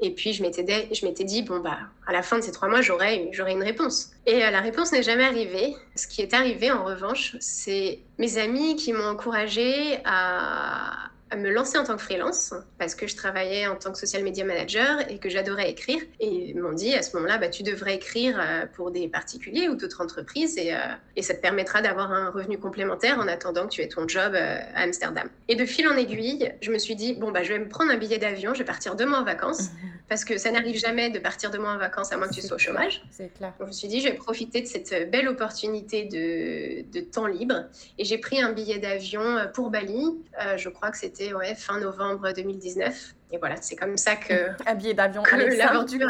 Et 0.00 0.10
puis, 0.10 0.34
je 0.34 0.42
m'étais, 0.42 1.24
dit, 1.24 1.42
bon, 1.42 1.60
bah, 1.60 1.78
à 2.06 2.12
la 2.12 2.22
fin 2.22 2.36
de 2.36 2.42
ces 2.42 2.52
trois 2.52 2.68
mois, 2.68 2.82
j'aurai, 2.82 3.30
une 3.32 3.62
réponse. 3.62 4.10
Et 4.26 4.44
euh, 4.44 4.50
la 4.50 4.60
réponse 4.60 4.92
n'est 4.92 5.02
jamais 5.02 5.24
arrivée. 5.24 5.74
Ce 5.96 6.06
qui 6.06 6.20
est 6.20 6.34
arrivé, 6.34 6.70
en 6.70 6.84
revanche, 6.84 7.36
c'est 7.40 8.00
mes 8.18 8.36
amis 8.36 8.76
qui 8.76 8.92
m'ont 8.92 9.08
encouragée 9.08 9.98
à, 10.04 11.09
à 11.30 11.36
me 11.36 11.50
lancer 11.50 11.78
en 11.78 11.84
tant 11.84 11.96
que 11.96 12.02
freelance 12.02 12.54
parce 12.78 12.94
que 12.94 13.06
je 13.06 13.16
travaillais 13.16 13.66
en 13.66 13.76
tant 13.76 13.92
que 13.92 13.98
social 13.98 14.22
media 14.22 14.44
manager 14.44 14.98
et 15.08 15.18
que 15.18 15.28
j'adorais 15.28 15.70
écrire. 15.70 16.00
Et 16.18 16.26
ils 16.26 16.60
m'ont 16.60 16.72
dit 16.72 16.94
à 16.94 17.02
ce 17.02 17.16
moment-là, 17.16 17.38
bah, 17.38 17.48
tu 17.48 17.62
devrais 17.62 17.94
écrire 17.94 18.38
euh, 18.40 18.66
pour 18.66 18.90
des 18.90 19.08
particuliers 19.08 19.68
ou 19.68 19.76
d'autres 19.76 20.00
entreprises 20.00 20.58
et, 20.58 20.74
euh, 20.74 20.78
et, 21.16 21.22
ça 21.22 21.34
te 21.34 21.40
permettra 21.40 21.82
d'avoir 21.82 22.12
un 22.12 22.30
revenu 22.30 22.58
complémentaire 22.58 23.18
en 23.18 23.28
attendant 23.28 23.66
que 23.66 23.72
tu 23.72 23.82
aies 23.82 23.88
ton 23.88 24.08
job 24.08 24.32
euh, 24.34 24.58
à 24.74 24.82
Amsterdam. 24.82 25.28
Et 25.48 25.54
de 25.54 25.64
fil 25.64 25.86
en 25.88 25.96
aiguille, 25.96 26.52
je 26.60 26.70
me 26.70 26.78
suis 26.78 26.96
dit, 26.96 27.14
bon, 27.14 27.30
bah, 27.30 27.42
je 27.44 27.52
vais 27.52 27.58
me 27.58 27.68
prendre 27.68 27.92
un 27.92 27.96
billet 27.96 28.18
d'avion, 28.18 28.52
je 28.54 28.60
vais 28.60 28.64
partir 28.64 28.96
deux 28.96 29.06
mois 29.06 29.20
en 29.20 29.24
vacances 29.24 29.70
parce 30.10 30.26
que 30.26 30.36
ça 30.36 30.50
n'arrive 30.50 30.76
jamais 30.76 31.08
de 31.08 31.18
partir 31.18 31.50
deux 31.50 31.58
mois 31.58 31.72
en 31.72 31.78
vacances 31.78 32.12
à 32.12 32.18
moins 32.18 32.28
que 32.28 32.34
tu 32.34 32.42
sois 32.42 32.56
au 32.56 32.58
chômage. 32.58 33.02
C'est 33.10 33.32
clair. 33.32 33.54
Donc, 33.58 33.68
je 33.68 33.72
me 33.72 33.72
suis 33.72 33.88
dit, 33.88 34.02
je 34.02 34.08
vais 34.08 34.14
profiter 34.14 34.60
de 34.60 34.66
cette 34.66 35.10
belle 35.10 35.28
opportunité 35.28 36.04
de, 36.04 36.90
de 36.92 37.00
temps 37.00 37.26
libre 37.26 37.64
et 37.96 38.04
j'ai 38.04 38.18
pris 38.18 38.42
un 38.42 38.52
billet 38.52 38.78
d'avion 38.78 39.22
pour 39.54 39.70
Bali. 39.70 40.20
je 40.56 40.68
crois 40.68 40.90
que 40.90 40.98
c'était 40.98 41.32
ouais, 41.32 41.54
fin 41.54 41.80
novembre 41.80 42.32
2019. 42.32 43.14
Et 43.32 43.38
voilà, 43.38 43.56
c'est 43.60 43.76
comme 43.76 43.96
ça 43.96 44.16
que. 44.16 44.50
Un 44.66 44.74
billet 44.74 44.94
d'avion 44.94 45.22
l'aventure. 45.22 46.08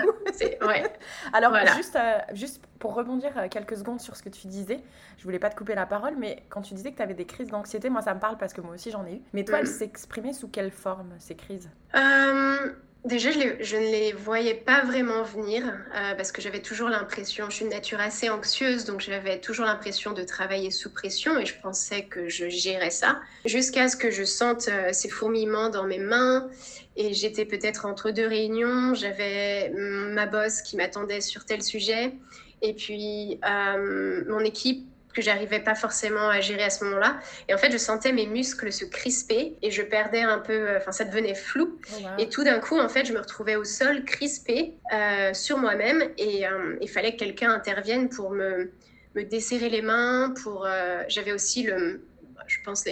Ouais. 0.62 0.82
Alors, 1.32 1.54
juste, 1.76 1.96
euh, 1.96 2.18
juste 2.32 2.62
pour 2.78 2.94
rebondir 2.94 3.30
euh, 3.36 3.48
quelques 3.48 3.76
secondes 3.76 4.00
sur 4.00 4.16
ce 4.16 4.22
que 4.22 4.30
tu 4.30 4.46
disais, 4.46 4.80
je 5.18 5.24
voulais 5.24 5.38
pas 5.38 5.50
te 5.50 5.56
couper 5.56 5.74
la 5.74 5.86
parole, 5.86 6.14
mais 6.16 6.42
quand 6.48 6.62
tu 6.62 6.74
disais 6.74 6.92
que 6.92 6.96
tu 6.96 7.02
avais 7.02 7.14
des 7.14 7.26
crises 7.26 7.48
d'anxiété, 7.48 7.90
moi 7.90 8.00
ça 8.00 8.14
me 8.14 8.20
parle 8.20 8.38
parce 8.38 8.54
que 8.54 8.60
moi 8.60 8.74
aussi 8.74 8.90
j'en 8.90 9.04
ai 9.06 9.16
eu. 9.16 9.20
Mais 9.32 9.44
toi, 9.44 9.58
elles 9.58 9.64
mm. 9.64 9.78
s'exprimaient 9.78 10.32
sous 10.32 10.48
quelle 10.48 10.70
forme 10.70 11.10
ces 11.18 11.34
crises? 11.34 11.68
Euh, 11.94 12.72
Déjà, 13.04 13.30
je, 13.30 13.76
ne 13.76 13.80
les 13.80 14.12
voyais 14.12 14.52
pas 14.52 14.84
vraiment 14.84 15.22
venir 15.22 15.64
euh, 15.64 16.14
parce 16.16 16.32
que 16.32 16.42
j'avais 16.42 16.60
toujours 16.60 16.90
l'impression, 16.90 17.48
je 17.48 17.56
suis 17.56 17.64
une 17.64 17.70
nature 17.70 17.98
assez 17.98 18.28
anxieuse, 18.28 18.84
donc 18.84 19.00
j'avais 19.00 19.40
toujours 19.40 19.64
l'impression 19.64 20.12
de 20.12 20.22
travailler 20.22 20.70
sous 20.70 20.90
pression 20.90 21.38
et 21.38 21.46
je 21.46 21.58
pensais 21.58 22.02
que 22.02 22.28
je 22.28 22.50
gérais 22.50 22.90
ça. 22.90 23.18
Jusqu'à 23.46 23.88
ce 23.88 23.96
que 23.96 24.10
je 24.10 24.24
sente 24.24 24.68
euh, 24.68 24.90
ces 24.92 25.08
fourmillements 25.08 25.70
dans 25.70 25.84
mes 25.84 25.98
mains 25.98 26.50
et 26.94 27.14
j'étais 27.14 27.46
peut-être 27.46 27.86
entre 27.86 28.10
deux 28.10 28.26
réunions, 28.26 28.92
j'avais 28.94 29.72
ma 29.74 30.26
boss 30.26 30.60
qui 30.60 30.76
m'attendait 30.76 31.22
sur 31.22 31.46
tel 31.46 31.62
sujet 31.62 32.12
et 32.60 32.74
puis 32.74 33.40
euh, 33.48 34.24
mon 34.28 34.40
équipe 34.40 34.89
que 35.12 35.22
j'arrivais 35.22 35.60
pas 35.60 35.74
forcément 35.74 36.28
à 36.28 36.40
gérer 36.40 36.64
à 36.64 36.70
ce 36.70 36.84
moment-là. 36.84 37.18
Et 37.48 37.54
en 37.54 37.58
fait, 37.58 37.70
je 37.70 37.78
sentais 37.78 38.12
mes 38.12 38.26
muscles 38.26 38.72
se 38.72 38.84
crisper 38.84 39.56
et 39.62 39.70
je 39.70 39.82
perdais 39.82 40.22
un 40.22 40.38
peu, 40.38 40.52
euh, 40.52 40.78
enfin, 40.78 40.92
ça 40.92 41.04
devenait 41.04 41.34
flou. 41.34 41.78
Oh, 41.92 42.06
et 42.18 42.28
tout 42.28 42.44
d'un 42.44 42.60
coup, 42.60 42.78
en 42.78 42.88
fait, 42.88 43.04
je 43.04 43.12
me 43.12 43.18
retrouvais 43.18 43.56
au 43.56 43.64
sol, 43.64 44.04
crispée 44.04 44.74
euh, 44.92 45.34
sur 45.34 45.58
moi-même 45.58 46.02
et 46.18 46.46
euh, 46.46 46.76
il 46.80 46.88
fallait 46.88 47.12
que 47.12 47.18
quelqu'un 47.18 47.50
intervienne 47.50 48.08
pour 48.08 48.30
me, 48.30 48.72
me 49.14 49.22
desserrer 49.24 49.68
les 49.68 49.82
mains. 49.82 50.32
Pour, 50.42 50.66
j'avais 51.08 51.32
aussi 51.32 51.64
le, 51.64 52.02
je 52.46 52.58
pense, 52.64 52.84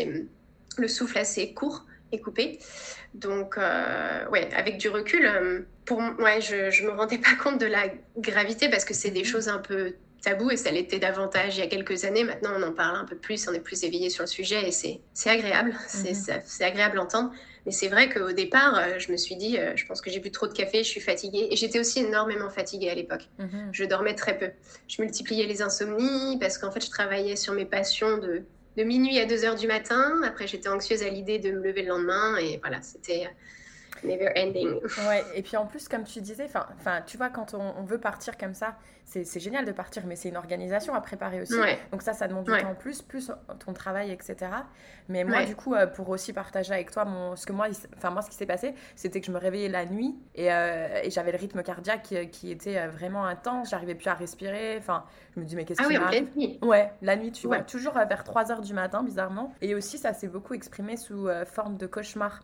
le 0.77 0.89
souffle 0.89 1.19
assez 1.19 1.55
court 1.55 1.85
et 2.11 2.21
coupé. 2.21 2.59
Donc, 3.15 3.57
ouais, 3.57 4.49
avec 4.55 4.79
du 4.79 4.89
recul, 4.89 5.67
pour, 5.85 5.99
ouais, 6.19 6.41
je, 6.41 6.71
je 6.71 6.85
me 6.85 6.91
rendais 6.91 7.19
pas 7.19 7.35
compte 7.43 7.61
de 7.61 7.67
la 7.67 7.85
gravité 8.17 8.69
parce 8.69 8.85
que 8.85 8.95
c'est 8.95 9.11
des 9.11 9.21
mhm. 9.21 9.27
choses 9.27 9.49
un 9.49 9.59
peu 9.59 9.95
tabou 10.23 10.51
et 10.51 10.57
ça 10.57 10.71
l'était 10.71 10.99
davantage 10.99 11.57
il 11.57 11.61
y 11.61 11.63
a 11.63 11.67
quelques 11.67 12.05
années. 12.05 12.25
Maintenant, 12.25 12.51
on 12.57 12.63
en 12.63 12.73
parle 12.73 12.97
un 12.97 13.05
peu 13.05 13.17
plus, 13.17 13.49
on 13.49 13.53
est 13.53 13.61
plus 13.61 13.85
éveillé 13.85 14.11
sur 14.11 14.23
le 14.23 14.29
sujet 14.29 14.69
et 14.69 14.73
c'est 14.73 15.01
agréable, 15.31 15.75
c'est 15.87 16.65
agréable 16.65 16.97
d'entendre. 16.97 17.33
Mais 17.67 17.73
c'est 17.73 17.89
vrai 17.89 18.09
qu'au 18.09 18.33
départ, 18.33 18.79
euh, 18.79 18.99
je 18.99 19.13
me 19.13 19.19
suis 19.19 19.37
dit, 19.37 19.59
euh, 19.59 19.73
je 19.77 19.85
pense 19.85 20.01
que 20.01 20.11
j'ai 20.11 20.21
bu 20.21 20.31
trop 20.31 20.47
de 20.47 20.55
café, 20.55 20.79
je 20.83 20.89
suis 20.89 21.03
fatiguée. 21.03 21.49
Et 21.51 21.57
j'étais 21.57 21.79
aussi 21.79 21.99
énormément 21.99 22.49
fatiguée 22.49 22.89
à 22.89 22.95
l'époque. 22.95 23.29
Mhm. 23.39 23.69
Je 23.73 23.85
dormais 23.85 24.15
très 24.15 24.39
peu. 24.39 24.49
Je 24.87 25.03
multipliais 25.03 25.47
les 25.47 25.61
insomnies 25.61 26.39
parce 26.39 26.57
qu'en 26.57 26.71
fait, 26.71 26.83
je 26.83 26.89
travaillais 26.89 27.37
sur 27.37 27.53
mes 27.53 27.67
passions 27.67 28.17
de, 28.17 28.43
de 28.79 28.85
minuit 28.85 29.19
à 29.19 29.27
2 29.27 29.45
heures 29.45 29.55
du 29.55 29.67
matin. 29.67 30.19
Après, 30.25 30.47
j'étais 30.47 30.71
anxieuse 30.71 31.03
à 31.03 31.11
l'idée 31.11 31.39
de 31.39 31.51
me 31.51 31.63
lever 31.63 31.83
le 31.83 31.89
lendemain. 31.89 32.39
Et 32.39 32.59
voilà, 32.63 32.81
c'était 32.81 33.29
never 34.05 34.31
ending. 34.37 34.81
Ouais, 35.09 35.25
et 35.35 35.43
puis 35.43 35.57
en 35.57 35.67
plus, 35.67 35.89
comme 35.89 36.05
tu 36.05 36.21
disais, 36.21 36.47
enfin, 36.47 37.03
tu 37.07 37.17
vois, 37.17 37.31
quand 37.31 37.55
on, 37.55 37.83
veut 37.83 37.99
partir 37.99 38.37
comme 38.37 38.55
ça, 38.55 38.77
c'est 39.05 39.41
génial 39.41 39.65
de 39.65 39.73
partir, 39.73 40.03
mais 40.07 40.17
c'est 40.17 40.29
une 40.29 40.37
organisation 40.37 40.95
à 40.95 41.01
préparer 41.01 41.41
aussi. 41.41 41.55
Donc 41.93 42.03
ça, 42.03 42.13
ça 42.13 42.29
demande 42.29 42.45
du 42.45 42.53
temps 42.53 42.71
en 42.71 42.75
plus, 42.75 43.03
plus 43.03 43.33
ton 43.65 43.73
travail, 43.73 44.11
etc. 44.11 44.37
Mais 45.09 45.25
moi, 45.25 45.45
du 45.45 45.57
coup, 45.57 45.75
euh, 45.75 45.87
pour 45.87 46.09
aussi 46.11 46.33
partager 46.33 46.73
avec 46.73 46.91
toi 46.91 47.05
mon, 47.05 47.37
ce 47.37 47.47
que 47.47 47.53
moi, 47.53 47.69
enfin 47.97 48.11
moi, 48.11 48.23
ce 48.23 48.31
qui 48.31 48.37
s'est 48.37 48.47
passé, 48.47 48.75
c'était 48.97 49.21
que 49.21 49.27
je 49.27 49.33
me 49.33 49.39
réveillais 49.39 49.69
la 49.69 49.87
nuit 49.87 50.15
et, 50.35 50.53
euh, 50.53 51.01
et 51.03 51.11
j'avais 51.11 51.33
le 51.33 51.39
rythme 51.39 51.63
cardiaque 51.63 52.03
qui, 52.03 52.29
qui 52.31 52.51
était 52.51 52.79
euh, 52.79 52.89
vraiment 52.89 53.25
intense. 53.25 53.71
J'arrivais 53.71 53.95
plus 53.95 54.09
à 54.09 54.15
respirer. 54.15 54.77
Enfin, 54.79 55.05
je 55.35 55.41
me 55.41 55.45
dis 55.45 55.57
mais 55.57 55.65
qu'est-ce 55.65 55.83
ah 55.83 55.89
qui 55.89 55.99
m'arrive 55.99 56.29
nuit. 56.37 56.59
Ouais, 56.63 56.93
la 57.03 57.17
nuit, 57.17 57.33
tu 57.33 57.47
vois, 57.47 57.61
toujours 57.61 57.95
vers 57.95 58.25
3 58.25 58.53
heures 58.53 58.61
du 58.61 58.75
matin, 58.75 59.03
bizarrement. 59.03 59.55
Et 59.63 59.75
aussi, 59.75 59.99
ça 59.99 60.13
s'est 60.13 60.29
beaucoup 60.29 60.55
exprimé 60.55 60.97
sous 60.97 61.29
forme 61.47 61.77
de 61.77 61.87
cauchemar. 61.87 62.41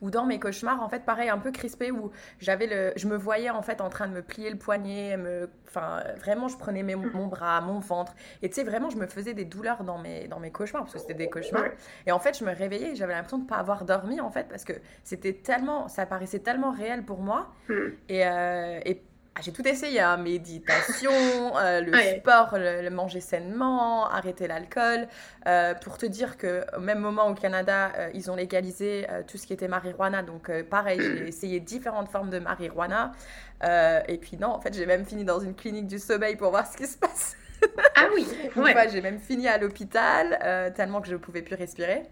Ou 0.00 0.10
dans 0.10 0.26
mes 0.26 0.38
cauchemars, 0.38 0.82
en 0.82 0.88
fait, 0.88 1.04
pareil, 1.04 1.28
un 1.28 1.38
peu 1.38 1.50
crispé, 1.50 1.90
où 1.90 2.10
j'avais 2.38 2.66
le, 2.66 2.92
je 2.96 3.06
me 3.06 3.16
voyais 3.16 3.50
en 3.50 3.62
fait 3.62 3.80
en 3.80 3.88
train 3.88 4.06
de 4.06 4.12
me 4.12 4.22
plier 4.22 4.50
le 4.50 4.56
poignet, 4.56 5.16
me, 5.16 5.50
enfin, 5.68 6.02
vraiment, 6.18 6.48
je 6.48 6.56
prenais 6.56 6.82
mon 6.82 7.26
bras, 7.26 7.60
mon 7.60 7.80
ventre, 7.80 8.14
et 8.42 8.48
tu 8.48 8.56
sais, 8.56 8.64
vraiment, 8.64 8.90
je 8.90 8.96
me 8.96 9.06
faisais 9.06 9.34
des 9.34 9.44
douleurs 9.44 9.84
dans 9.84 9.98
mes, 9.98 10.28
dans 10.28 10.40
mes 10.40 10.50
cauchemars, 10.50 10.82
parce 10.82 10.94
que 10.94 11.00
c'était 11.00 11.14
des 11.14 11.28
cauchemars. 11.28 11.64
Et 12.06 12.12
en 12.12 12.18
fait, 12.18 12.38
je 12.38 12.44
me 12.44 12.54
réveillais, 12.54 12.94
j'avais 12.94 13.12
l'impression 13.12 13.38
de 13.38 13.46
pas 13.46 13.56
avoir 13.56 13.84
dormi, 13.84 14.20
en 14.20 14.30
fait, 14.30 14.46
parce 14.48 14.64
que 14.64 14.74
c'était 15.04 15.34
tellement, 15.34 15.88
ça 15.88 16.06
paraissait 16.06 16.40
tellement 16.40 16.70
réel 16.70 17.04
pour 17.04 17.20
moi. 17.20 17.48
Hmm. 17.68 17.88
Et, 18.08 18.26
euh, 18.26 18.80
et 18.84 19.02
ah, 19.36 19.40
j'ai 19.42 19.52
tout 19.52 19.66
essayé, 19.66 20.00
hein. 20.00 20.16
méditation, 20.16 21.12
euh, 21.56 21.80
le 21.80 21.92
sport, 22.18 22.50
le, 22.54 22.88
manger 22.90 23.20
sainement, 23.20 24.08
arrêter 24.08 24.48
l'alcool. 24.48 25.06
Euh, 25.46 25.72
pour 25.74 25.98
te 25.98 26.06
dire 26.06 26.36
que 26.36 26.64
au 26.76 26.80
même 26.80 26.98
moment 26.98 27.28
au 27.28 27.34
Canada, 27.34 27.92
euh, 27.96 28.10
ils 28.12 28.30
ont 28.30 28.34
légalisé 28.34 29.06
tout 29.28 29.38
ce 29.38 29.46
qui 29.46 29.52
était 29.52 29.68
marijuana. 29.68 30.22
Donc 30.22 30.50
pareil, 30.64 31.00
j'ai 31.00 31.28
essayé 31.28 31.60
différentes 31.60 32.08
formes 32.08 32.30
de 32.30 32.40
marijuana. 32.40 33.12
et 33.62 34.18
puis 34.20 34.36
non, 34.36 34.48
en 34.48 34.60
fait, 34.60 34.74
j'ai 34.74 34.86
même 34.86 35.04
fini 35.04 35.24
dans 35.24 35.38
une 35.38 35.54
clinique 35.54 35.86
du 35.86 35.98
sommeil 35.98 36.36
pour 36.36 36.50
voir 36.50 36.66
ce 36.66 36.76
qui 36.76 36.86
se 36.86 36.98
passe. 36.98 37.36
ah 37.96 38.08
oui, 38.14 38.26
ouais. 38.56 38.88
j'ai 38.90 39.00
même 39.00 39.20
fini 39.20 39.46
à 39.46 39.58
l'hôpital 39.58 40.72
tellement 40.74 41.00
que 41.00 41.08
je 41.08 41.14
ne 41.14 41.18
pouvais 41.18 41.42
plus 41.42 41.54
respirer. 41.54 42.02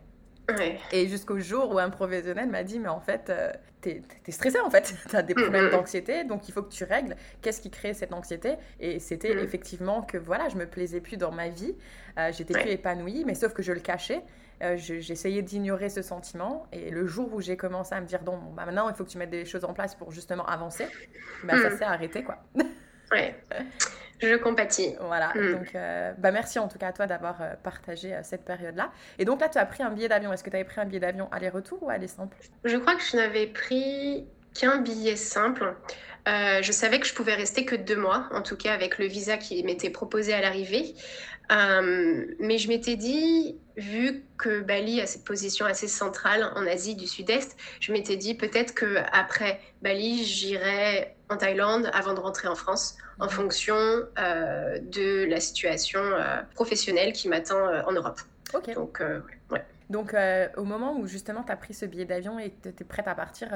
Et 0.92 1.08
jusqu'au 1.08 1.38
jour 1.38 1.74
où 1.74 1.78
un 1.78 1.90
professionnel 1.90 2.48
m'a 2.48 2.62
dit, 2.62 2.78
mais 2.78 2.88
en 2.88 3.00
fait, 3.00 3.28
euh, 3.30 3.52
t'es 3.80 4.02
es 4.26 4.30
stressé 4.30 4.58
en 4.60 4.70
fait, 4.70 4.94
t'as 5.08 5.22
des 5.22 5.34
problèmes 5.34 5.66
mm-hmm. 5.66 5.70
d'anxiété, 5.70 6.24
donc 6.24 6.48
il 6.48 6.52
faut 6.52 6.62
que 6.62 6.72
tu 6.72 6.84
règles 6.84 7.16
qu'est-ce 7.42 7.60
qui 7.60 7.70
crée 7.70 7.94
cette 7.94 8.12
anxiété. 8.12 8.54
Et 8.80 8.98
c'était 8.98 9.34
mm. 9.34 9.38
effectivement 9.40 10.02
que 10.02 10.16
voilà, 10.18 10.48
je 10.48 10.56
me 10.56 10.66
plaisais 10.66 11.00
plus 11.00 11.16
dans 11.16 11.32
ma 11.32 11.48
vie, 11.48 11.74
euh, 12.18 12.32
j'étais 12.32 12.54
plus 12.54 12.70
épanouie, 12.70 13.24
mais 13.26 13.34
sauf 13.34 13.52
que 13.52 13.62
je 13.62 13.72
le 13.72 13.80
cachais. 13.80 14.22
Euh, 14.60 14.76
j'essayais 14.76 15.42
d'ignorer 15.42 15.88
ce 15.88 16.02
sentiment 16.02 16.66
et 16.72 16.90
le 16.90 17.06
jour 17.06 17.32
où 17.32 17.40
j'ai 17.40 17.56
commencé 17.56 17.94
à 17.94 18.00
me 18.00 18.06
dire 18.06 18.24
bon, 18.24 18.38
bah 18.56 18.66
maintenant 18.66 18.88
il 18.88 18.94
faut 18.96 19.04
que 19.04 19.08
tu 19.08 19.16
mettes 19.16 19.30
des 19.30 19.44
choses 19.44 19.64
en 19.64 19.72
place 19.72 19.94
pour 19.94 20.10
justement 20.10 20.44
avancer, 20.46 20.84
bah, 21.44 21.54
ça 21.62 21.70
mm. 21.70 21.78
s'est 21.78 21.84
arrêté 21.84 22.24
quoi. 22.24 22.38
Ouais. 23.12 23.36
Je 24.20 24.36
compatis. 24.36 24.94
Voilà. 25.00 25.32
Hmm. 25.34 25.52
Donc, 25.52 25.74
euh, 25.74 26.12
bah 26.18 26.32
merci 26.32 26.58
en 26.58 26.68
tout 26.68 26.78
cas 26.78 26.88
à 26.88 26.92
toi 26.92 27.06
d'avoir 27.06 27.40
euh, 27.40 27.54
partagé 27.62 28.14
euh, 28.14 28.20
cette 28.22 28.44
période-là. 28.44 28.90
Et 29.18 29.24
donc 29.24 29.40
là, 29.40 29.48
tu 29.48 29.58
as 29.58 29.66
pris 29.66 29.82
un 29.82 29.90
billet 29.90 30.08
d'avion. 30.08 30.32
Est-ce 30.32 30.42
que 30.42 30.50
tu 30.50 30.56
avais 30.56 30.64
pris 30.64 30.80
un 30.80 30.84
billet 30.84 31.00
d'avion 31.00 31.28
aller-retour 31.32 31.82
ou 31.82 31.90
aller 31.90 32.08
simple? 32.08 32.36
Je 32.64 32.76
crois 32.76 32.94
que 32.94 33.02
je 33.02 33.16
n'avais 33.16 33.46
pris 33.46 34.26
qu'un 34.54 34.78
billet 34.78 35.16
simple. 35.16 35.76
Je 36.26 36.72
savais 36.72 37.00
que 37.00 37.06
je 37.06 37.14
pouvais 37.14 37.34
rester 37.34 37.64
que 37.64 37.74
deux 37.74 37.96
mois, 37.96 38.28
en 38.32 38.42
tout 38.42 38.56
cas 38.56 38.74
avec 38.74 38.98
le 38.98 39.06
visa 39.06 39.36
qui 39.36 39.62
m'était 39.64 39.90
proposé 39.90 40.34
à 40.34 40.40
l'arrivée. 40.40 40.94
mais 41.50 42.58
je 42.58 42.68
m'étais 42.68 42.96
dit, 42.96 43.56
vu 43.76 44.24
que 44.36 44.60
Bali 44.60 45.00
a 45.00 45.06
cette 45.06 45.24
position 45.24 45.64
assez 45.64 45.88
centrale 45.88 46.50
en 46.54 46.66
Asie 46.66 46.96
du 46.96 47.06
Sud-Est, 47.06 47.56
je 47.80 47.92
m'étais 47.92 48.16
dit 48.16 48.34
peut-être 48.34 48.74
que 48.74 48.96
après 49.12 49.60
Bali, 49.82 50.24
j'irai 50.24 51.14
en 51.30 51.36
Thaïlande 51.36 51.90
avant 51.92 52.14
de 52.14 52.20
rentrer 52.20 52.48
en 52.48 52.54
France 52.54 52.96
en 53.18 53.24
mhm. 53.24 53.30
fonction 53.30 53.76
euh, 54.18 54.78
de 54.80 55.24
la 55.24 55.40
situation 55.40 56.00
euh, 56.00 56.42
professionnelle 56.54 57.12
qui 57.12 57.28
m'attend 57.28 57.68
euh, 57.68 57.82
en 57.86 57.92
Europe. 57.92 58.20
Donc, 58.74 59.02
ouais. 59.50 59.64
Donc, 59.90 60.14
au 60.56 60.64
moment 60.64 60.98
où 60.98 61.06
justement 61.06 61.42
tu 61.42 61.52
as 61.52 61.56
pris 61.56 61.74
ce 61.74 61.84
billet 61.84 62.06
d'avion 62.06 62.38
et 62.38 62.50
que 62.50 62.70
tu 62.70 62.82
es 62.82 62.86
prête 62.86 63.08
à 63.08 63.14
partir, 63.14 63.48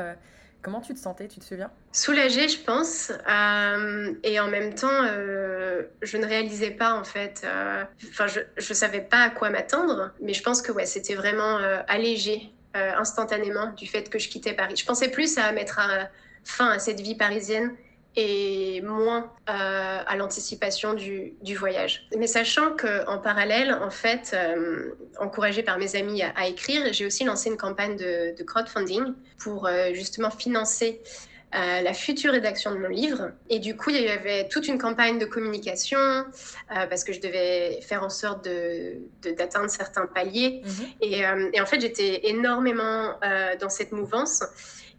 comment 0.62 0.80
tu 0.80 0.94
te 0.94 0.98
sentais? 0.98 1.28
Tu 1.28 1.40
te 1.40 1.44
souviens? 1.44 1.70
Soulagée, 1.92 2.48
je 2.48 2.58
pense. 2.58 3.10
et 4.22 4.40
en 4.40 4.48
même 4.48 4.74
temps, 4.74 5.04
je 6.02 6.16
ne 6.16 6.26
réalisais 6.26 6.70
pas 6.70 6.94
en 6.94 7.04
fait. 7.04 7.46
Enfin, 8.10 8.26
je 8.26 8.40
ne 8.56 8.74
savais 8.74 9.00
pas 9.00 9.24
à 9.24 9.30
quoi 9.30 9.50
m'attendre, 9.50 10.12
mais 10.20 10.32
je 10.32 10.42
pense 10.42 10.62
que 10.62 10.72
ouais, 10.72 10.86
c'était 10.86 11.14
vraiment 11.14 11.58
allégé 11.88 12.52
instantanément 12.74 13.72
du 13.72 13.86
fait 13.86 14.08
que 14.08 14.18
je 14.18 14.28
quittais 14.28 14.54
Paris. 14.54 14.76
Je 14.76 14.86
pensais 14.86 15.10
plus 15.10 15.36
à 15.38 15.52
mettre 15.52 15.80
fin 16.44 16.70
à 16.70 16.78
cette 16.78 17.00
vie 17.00 17.14
parisienne 17.14 17.74
et 18.14 18.82
moins 18.82 19.30
euh, 19.48 19.98
à 20.06 20.16
l'anticipation 20.16 20.92
du, 20.94 21.32
du, 21.40 21.56
voyage. 21.56 22.06
Mais 22.18 22.26
sachant 22.26 22.76
qu'en 22.76 23.18
parallèle, 23.18 23.72
en 23.72 23.90
fait, 23.90 24.32
euh, 24.34 24.90
encouragée 25.18 25.62
par 25.62 25.78
mes 25.78 25.96
amis 25.96 26.22
à, 26.22 26.46
écrire, 26.46 26.92
j'ai 26.92 27.06
aussi 27.06 27.24
lancé 27.24 27.48
une 27.48 27.56
campagne 27.56 27.96
de, 27.96 28.36
de 28.36 28.42
crowdfunding 28.42 29.14
pour 29.38 29.66
euh, 29.66 29.94
justement 29.94 30.30
financer 30.30 31.00
la 31.54 31.92
future 31.92 32.32
rédaction 32.32 32.70
de 32.70 32.78
mon 32.78 32.88
livre. 32.88 33.32
Et 33.50 33.58
du 33.58 33.76
coup, 33.76 33.90
il 33.90 34.00
y 34.00 34.08
avait 34.08 34.48
toute 34.48 34.68
une 34.68 34.78
campagne 34.78 35.18
de 35.18 35.26
communication 35.26 35.98
parce 36.70 37.04
que 37.04 37.12
je 37.12 37.20
devais 37.20 37.78
faire 37.82 38.02
en 38.02 38.08
sorte 38.08 38.48
d'atteindre 39.22 39.66
de, 39.66 39.70
certains 39.70 40.06
paliers. 40.06 40.62
Mhm. 40.64 40.86
et, 41.02 41.18
et, 41.52 41.60
en 41.60 41.66
fait, 41.66 41.78
j'étais 41.78 42.26
énormément 42.30 43.12
dans 43.60 43.68
cette 43.68 43.92
mouvance. 43.92 44.42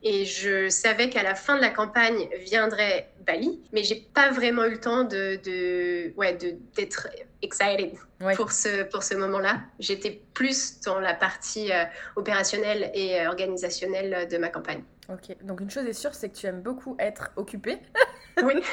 Et 0.04 0.26
je 0.26 0.68
savais 0.68 1.10
qu'à 1.10 1.24
la 1.24 1.34
fin 1.34 1.56
de 1.56 1.62
la 1.62 1.70
campagne 1.70 2.28
viendrait 2.46 3.10
Bali, 3.26 3.62
mais 3.72 3.84
j'ai 3.84 4.06
pas 4.13 4.32
vraiment 4.32 4.66
eu 4.66 4.72
le 4.72 4.80
temps 4.80 5.06
de, 5.06 5.39
de 5.44 6.13
ouais, 6.18 6.38
d'être 6.76 7.08
excited 7.42 7.94
pour 8.36 8.52
ce, 8.52 8.84
pour 8.84 9.04
ce 9.04 9.16
moment-là. 9.16 9.62
J'étais 9.80 10.22
plus 10.34 10.82
dans 10.82 11.00
la 11.00 11.13
partie 11.13 11.72
euh, 11.72 11.86
opérationnelle 12.18 12.92
et 12.94 13.22
euh, 13.22 13.30
organisationnelle 13.30 14.28
de 14.28 14.38
ma 14.38 14.50
campagne. 14.50 14.84
Ok, 15.10 15.36
donc 15.44 15.62
une 15.62 15.70
chose 15.70 15.86
est 15.86 15.94
sûre, 15.94 16.13
c'est 16.13 16.30
que 16.30 16.36
tu 16.36 16.48
aimes 16.48 16.62
beaucoup 16.62 16.96
être 17.00 17.32
occupée. 17.36 17.80
Oui. 18.41 18.63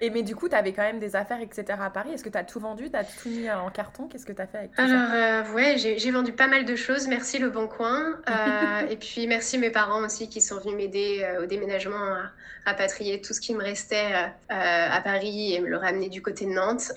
et, 0.00 0.10
mais 0.10 0.22
du 0.22 0.34
coup, 0.34 0.48
tu 0.48 0.54
avais 0.54 0.72
quand 0.72 0.82
même 0.82 0.98
des 0.98 1.14
affaires, 1.14 1.40
etc. 1.40 1.78
à 1.80 1.90
Paris. 1.90 2.10
Est-ce 2.12 2.24
que 2.24 2.28
tu 2.28 2.38
as 2.38 2.44
tout 2.44 2.60
vendu? 2.60 2.90
Tu 2.90 2.96
as 2.96 3.04
tout 3.04 3.28
mis 3.28 3.50
en 3.50 3.70
carton? 3.70 4.08
Qu'est-ce 4.08 4.26
que 4.26 4.32
tu 4.32 4.42
as 4.42 4.46
fait 4.46 4.58
avec 4.58 4.74
tout 4.74 4.80
Alors, 4.80 5.08
ça 5.08 5.14
euh, 5.14 5.52
ouais, 5.54 5.76
j'ai 5.78 6.10
vendu 6.10 6.32
pas 6.32 6.48
mal 6.48 6.64
de 6.64 6.76
choses. 6.76 7.06
Merci 7.08 7.38
Le 7.38 7.50
Bon 7.50 7.68
Coin. 7.68 8.18
Euh, 8.28 8.86
et 8.90 8.96
puis, 8.96 9.26
merci 9.26 9.58
mes 9.58 9.70
parents 9.70 10.04
aussi 10.04 10.28
qui 10.28 10.40
sont 10.40 10.58
venus 10.58 10.76
m'aider 10.76 11.22
euh, 11.22 11.44
au 11.44 11.46
déménagement 11.46 11.96
à 11.96 12.30
rapatrier 12.66 13.20
tout 13.20 13.34
ce 13.34 13.40
qui 13.40 13.54
me 13.54 13.62
restait 13.62 14.12
à 14.48 15.00
Paris 15.02 15.54
et 15.54 15.60
me 15.60 15.68
le 15.68 15.76
ramener 15.76 16.08
du 16.08 16.22
côté 16.22 16.46
de 16.46 16.52
Nantes. 16.52 16.92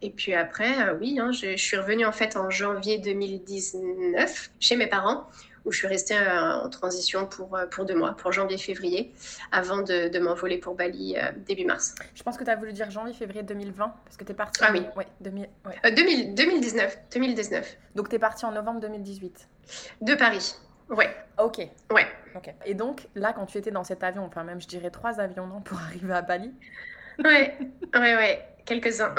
Et 0.00 0.10
puis 0.10 0.32
après, 0.32 0.92
oui, 1.00 1.18
hein, 1.20 1.32
je, 1.32 1.56
je, 1.56 1.56
suis 1.56 1.76
revenue 1.76 2.06
en 2.06 2.12
fait 2.12 2.36
en 2.36 2.50
janvier 2.50 2.98
2019 2.98 4.50
chez 4.60 4.76
mes 4.76 4.86
parents 4.86 5.26
où 5.68 5.72
je 5.72 5.78
suis 5.78 5.86
restée 5.86 6.16
euh, 6.16 6.64
en 6.64 6.70
transition 6.70 7.26
pour, 7.26 7.54
euh, 7.54 7.66
pour 7.66 7.84
deux 7.84 7.94
mois, 7.94 8.16
pour 8.16 8.32
janvier-février, 8.32 9.12
avant 9.52 9.82
de, 9.82 10.08
de 10.08 10.18
m'envoler 10.18 10.56
pour 10.56 10.74
Bali 10.74 11.14
euh, 11.16 11.30
début 11.46 11.66
mars. 11.66 11.94
Je 12.14 12.22
pense 12.22 12.38
que 12.38 12.44
tu 12.44 12.50
as 12.50 12.56
voulu 12.56 12.72
dire 12.72 12.90
janvier-février 12.90 13.42
2020, 13.42 13.94
parce 14.04 14.16
que 14.16 14.24
tu 14.24 14.32
es 14.32 14.34
partie. 14.34 14.62
Ah 14.64 14.70
oui. 14.72 14.82
Ouais, 14.96 15.06
2000, 15.20 16.34
2019, 16.34 16.98
2019. 17.12 17.76
Donc 17.94 18.08
tu 18.08 18.16
es 18.16 18.18
partie 18.18 18.46
en 18.46 18.52
novembre 18.52 18.80
2018. 18.80 19.46
De 20.00 20.14
Paris. 20.14 20.56
Ouais. 20.88 21.14
Ok. 21.38 21.58
Ouais. 21.92 22.06
Ok. 22.34 22.54
Et 22.64 22.72
donc, 22.72 23.06
là, 23.14 23.34
quand 23.34 23.44
tu 23.44 23.58
étais 23.58 23.70
dans 23.70 23.84
cet 23.84 24.02
avion, 24.02 24.24
enfin 24.24 24.44
même 24.44 24.62
je 24.62 24.66
dirais 24.66 24.90
trois 24.90 25.20
avions, 25.20 25.46
non, 25.46 25.60
pour 25.60 25.78
arriver 25.86 26.14
à 26.14 26.22
Bali 26.22 26.54
Ouais, 27.22 27.58
ouais, 27.94 28.14
ouais. 28.16 28.48
Quelques-uns. 28.68 29.14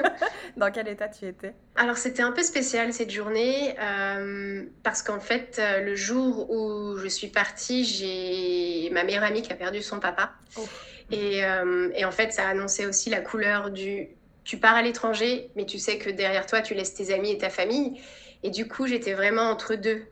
Dans 0.58 0.70
quel 0.70 0.86
état 0.86 1.08
tu 1.08 1.24
étais? 1.24 1.54
Alors 1.74 1.96
c'était 1.96 2.20
un 2.20 2.32
peu 2.32 2.42
spécial 2.42 2.92
cette 2.92 3.10
journée 3.10 3.74
euh, 3.80 4.64
parce 4.82 5.02
qu'en 5.02 5.20
fait 5.20 5.58
euh, 5.58 5.80
le 5.80 5.94
jour 5.94 6.50
où 6.50 6.98
je 6.98 7.08
suis 7.08 7.28
partie, 7.28 7.86
j'ai 7.86 8.90
ma 8.90 9.02
meilleure 9.02 9.22
amie 9.22 9.40
qui 9.40 9.50
a 9.54 9.56
perdu 9.56 9.80
son 9.80 10.00
papa. 10.00 10.32
Oh. 10.58 10.68
Et, 11.10 11.42
euh, 11.42 11.88
et, 11.94 12.04
en 12.04 12.10
fait 12.10 12.34
ça 12.34 12.46
a 12.46 12.50
annoncé 12.50 12.84
aussi 12.84 13.08
la 13.08 13.22
couleur 13.22 13.70
du 13.70 14.08
tu 14.44 14.58
pars 14.58 14.74
à 14.74 14.82
l'étranger 14.82 15.50
mais 15.56 15.64
tu 15.64 15.78
sais 15.78 15.96
que 15.96 16.10
derrière 16.10 16.44
toi 16.44 16.60
tu 16.60 16.74
laisses 16.74 16.92
tes 16.92 17.14
amis 17.14 17.30
et 17.30 17.38
ta 17.38 17.48
famille. 17.48 18.02
Et 18.42 18.50
du 18.50 18.68
coup 18.68 18.86
j'étais 18.86 19.14
vraiment 19.14 19.44
entre 19.44 19.76
deux 19.76 20.04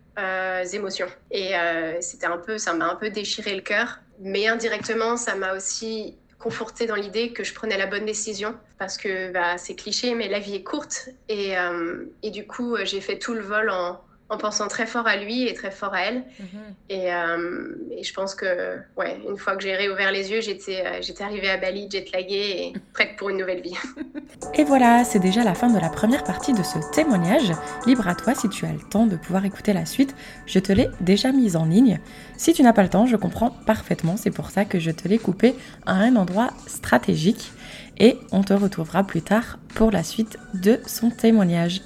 émotions. 0.73 1.07
Et 1.31 1.53
c'était 2.01 2.27
un 2.27 2.39
peu, 2.39 2.59
ça 2.59 2.73
m'a 2.73 2.91
un 2.91 2.97
peu 2.97 3.11
déchiré 3.11 3.55
le 3.55 3.61
cœur. 3.61 4.01
Mais 4.19 4.49
indirectement 4.49 5.17
ça 5.19 5.35
m'a 5.35 5.55
aussi 5.55 6.18
confortée 6.39 6.87
dans 6.87 6.95
l'idée 6.95 7.33
que 7.33 7.45
je 7.45 7.53
prenais 7.53 7.77
la 7.77 7.87
bonne 7.87 8.05
décision 8.05 8.55
parce 8.79 8.97
que 8.97 9.33
bah, 9.33 9.59
c'est 9.59 9.75
cliché, 9.75 10.15
mais 10.15 10.29
la 10.29 10.39
vie 10.39 10.55
est 10.55 10.63
courte. 10.63 11.09
Et, 11.29 11.59
euh, 11.59 12.07
et 12.23 12.31
du 12.31 12.47
coup, 12.47 12.77
j'ai 12.85 13.01
fait 13.01 13.19
tout 13.19 13.35
le 13.35 13.41
vol 13.41 13.71
en, 13.71 14.01
en 14.31 14.37
pensant 14.37 14.69
très 14.69 14.87
fort 14.87 15.07
à 15.07 15.17
lui 15.17 15.49
et 15.49 15.55
très 15.55 15.71
fort 15.71 15.95
à 15.95 16.03
elle. 16.03 16.25
Mhm. 16.39 16.47
Et, 16.91 17.13
euh, 17.13 17.75
et, 17.97 18.03
je 18.03 18.13
pense 18.13 18.35
que, 18.35 18.77
ouais, 18.97 19.19
une 19.27 19.39
fois 19.39 19.57
que 19.57 19.63
j'ai 19.63 19.75
réouvert 19.75 20.13
les 20.13 20.31
yeux, 20.31 20.43
j'étais, 20.43 20.85
euh, 20.85 20.99
j'étais 21.01 21.25
arrivée 21.25 21.49
à 21.49 21.57
Bali 21.57 21.89
jetlaguée 21.91 22.35
et 22.35 22.73
prête 22.93 23.17
pour 23.17 23.31
une 23.31 23.39
nouvelle 23.39 23.63
vie. 23.63 23.77
Et 24.55 24.65
voilà, 24.65 25.05
c'est 25.05 25.19
déjà 25.19 25.45
la 25.45 25.55
fin 25.55 25.69
de 25.69 25.79
la 25.79 25.89
première 25.89 26.25
partie 26.25 26.53
de 26.53 26.63
ce 26.63 26.79
témoignage. 26.93 27.53
Libre 27.87 28.07
à 28.09 28.15
toi 28.15 28.35
si 28.35 28.49
tu 28.49 28.67
as 28.67 28.73
le 28.73 28.81
temps 28.81 29.07
de 29.07 29.17
pouvoir 29.17 29.45
écouter 29.45 29.73
la 29.73 29.87
suite. 29.87 30.15
Je 30.47 30.59
te 30.59 30.73
l'ai 30.73 30.89
déjà 31.01 31.33
mise 31.33 31.57
en 31.57 31.65
ligne. 31.65 32.01
Si 32.37 32.53
tu 32.53 32.63
n'as 32.63 32.73
pas 32.73 32.83
le 32.83 32.89
temps, 32.89 33.07
je 33.07 33.17
comprends 33.17 33.51
parfaitement. 33.51 34.17
C'est 34.17 34.31
pour 34.31 34.51
ça 34.51 34.65
que 34.65 34.79
je 34.79 34.91
te 34.91 35.09
l'ai 35.09 35.19
coupé 35.19 35.55
à 35.87 35.95
un 35.95 36.17
endroit 36.17 36.51
stratégique. 36.67 37.53
Et 37.99 38.17
on 38.31 38.43
te 38.43 38.53
retrouvera 38.53 39.05
plus 39.05 39.23
tard 39.23 39.59
pour 39.75 39.91
la 39.91 40.03
suite 40.03 40.39
de 40.55 40.79
son 40.87 41.11
témoignage. 41.11 41.83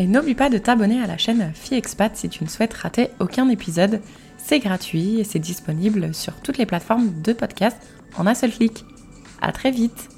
Et 0.00 0.06
n'oublie 0.06 0.36
pas 0.36 0.48
de 0.48 0.58
t'abonner 0.58 1.02
à 1.02 1.08
la 1.08 1.18
chaîne 1.18 1.50
FiExpat 1.54 2.16
si 2.16 2.28
tu 2.28 2.44
ne 2.44 2.48
souhaites 2.48 2.72
rater 2.72 3.08
aucun 3.18 3.48
épisode. 3.48 4.00
C'est 4.36 4.60
gratuit 4.60 5.18
et 5.18 5.24
c'est 5.24 5.40
disponible 5.40 6.14
sur 6.14 6.34
toutes 6.34 6.56
les 6.56 6.66
plateformes 6.66 7.20
de 7.20 7.32
podcast 7.32 7.76
en 8.16 8.28
un 8.28 8.34
seul 8.34 8.52
clic. 8.52 8.84
À 9.42 9.50
très 9.50 9.72
vite 9.72 10.08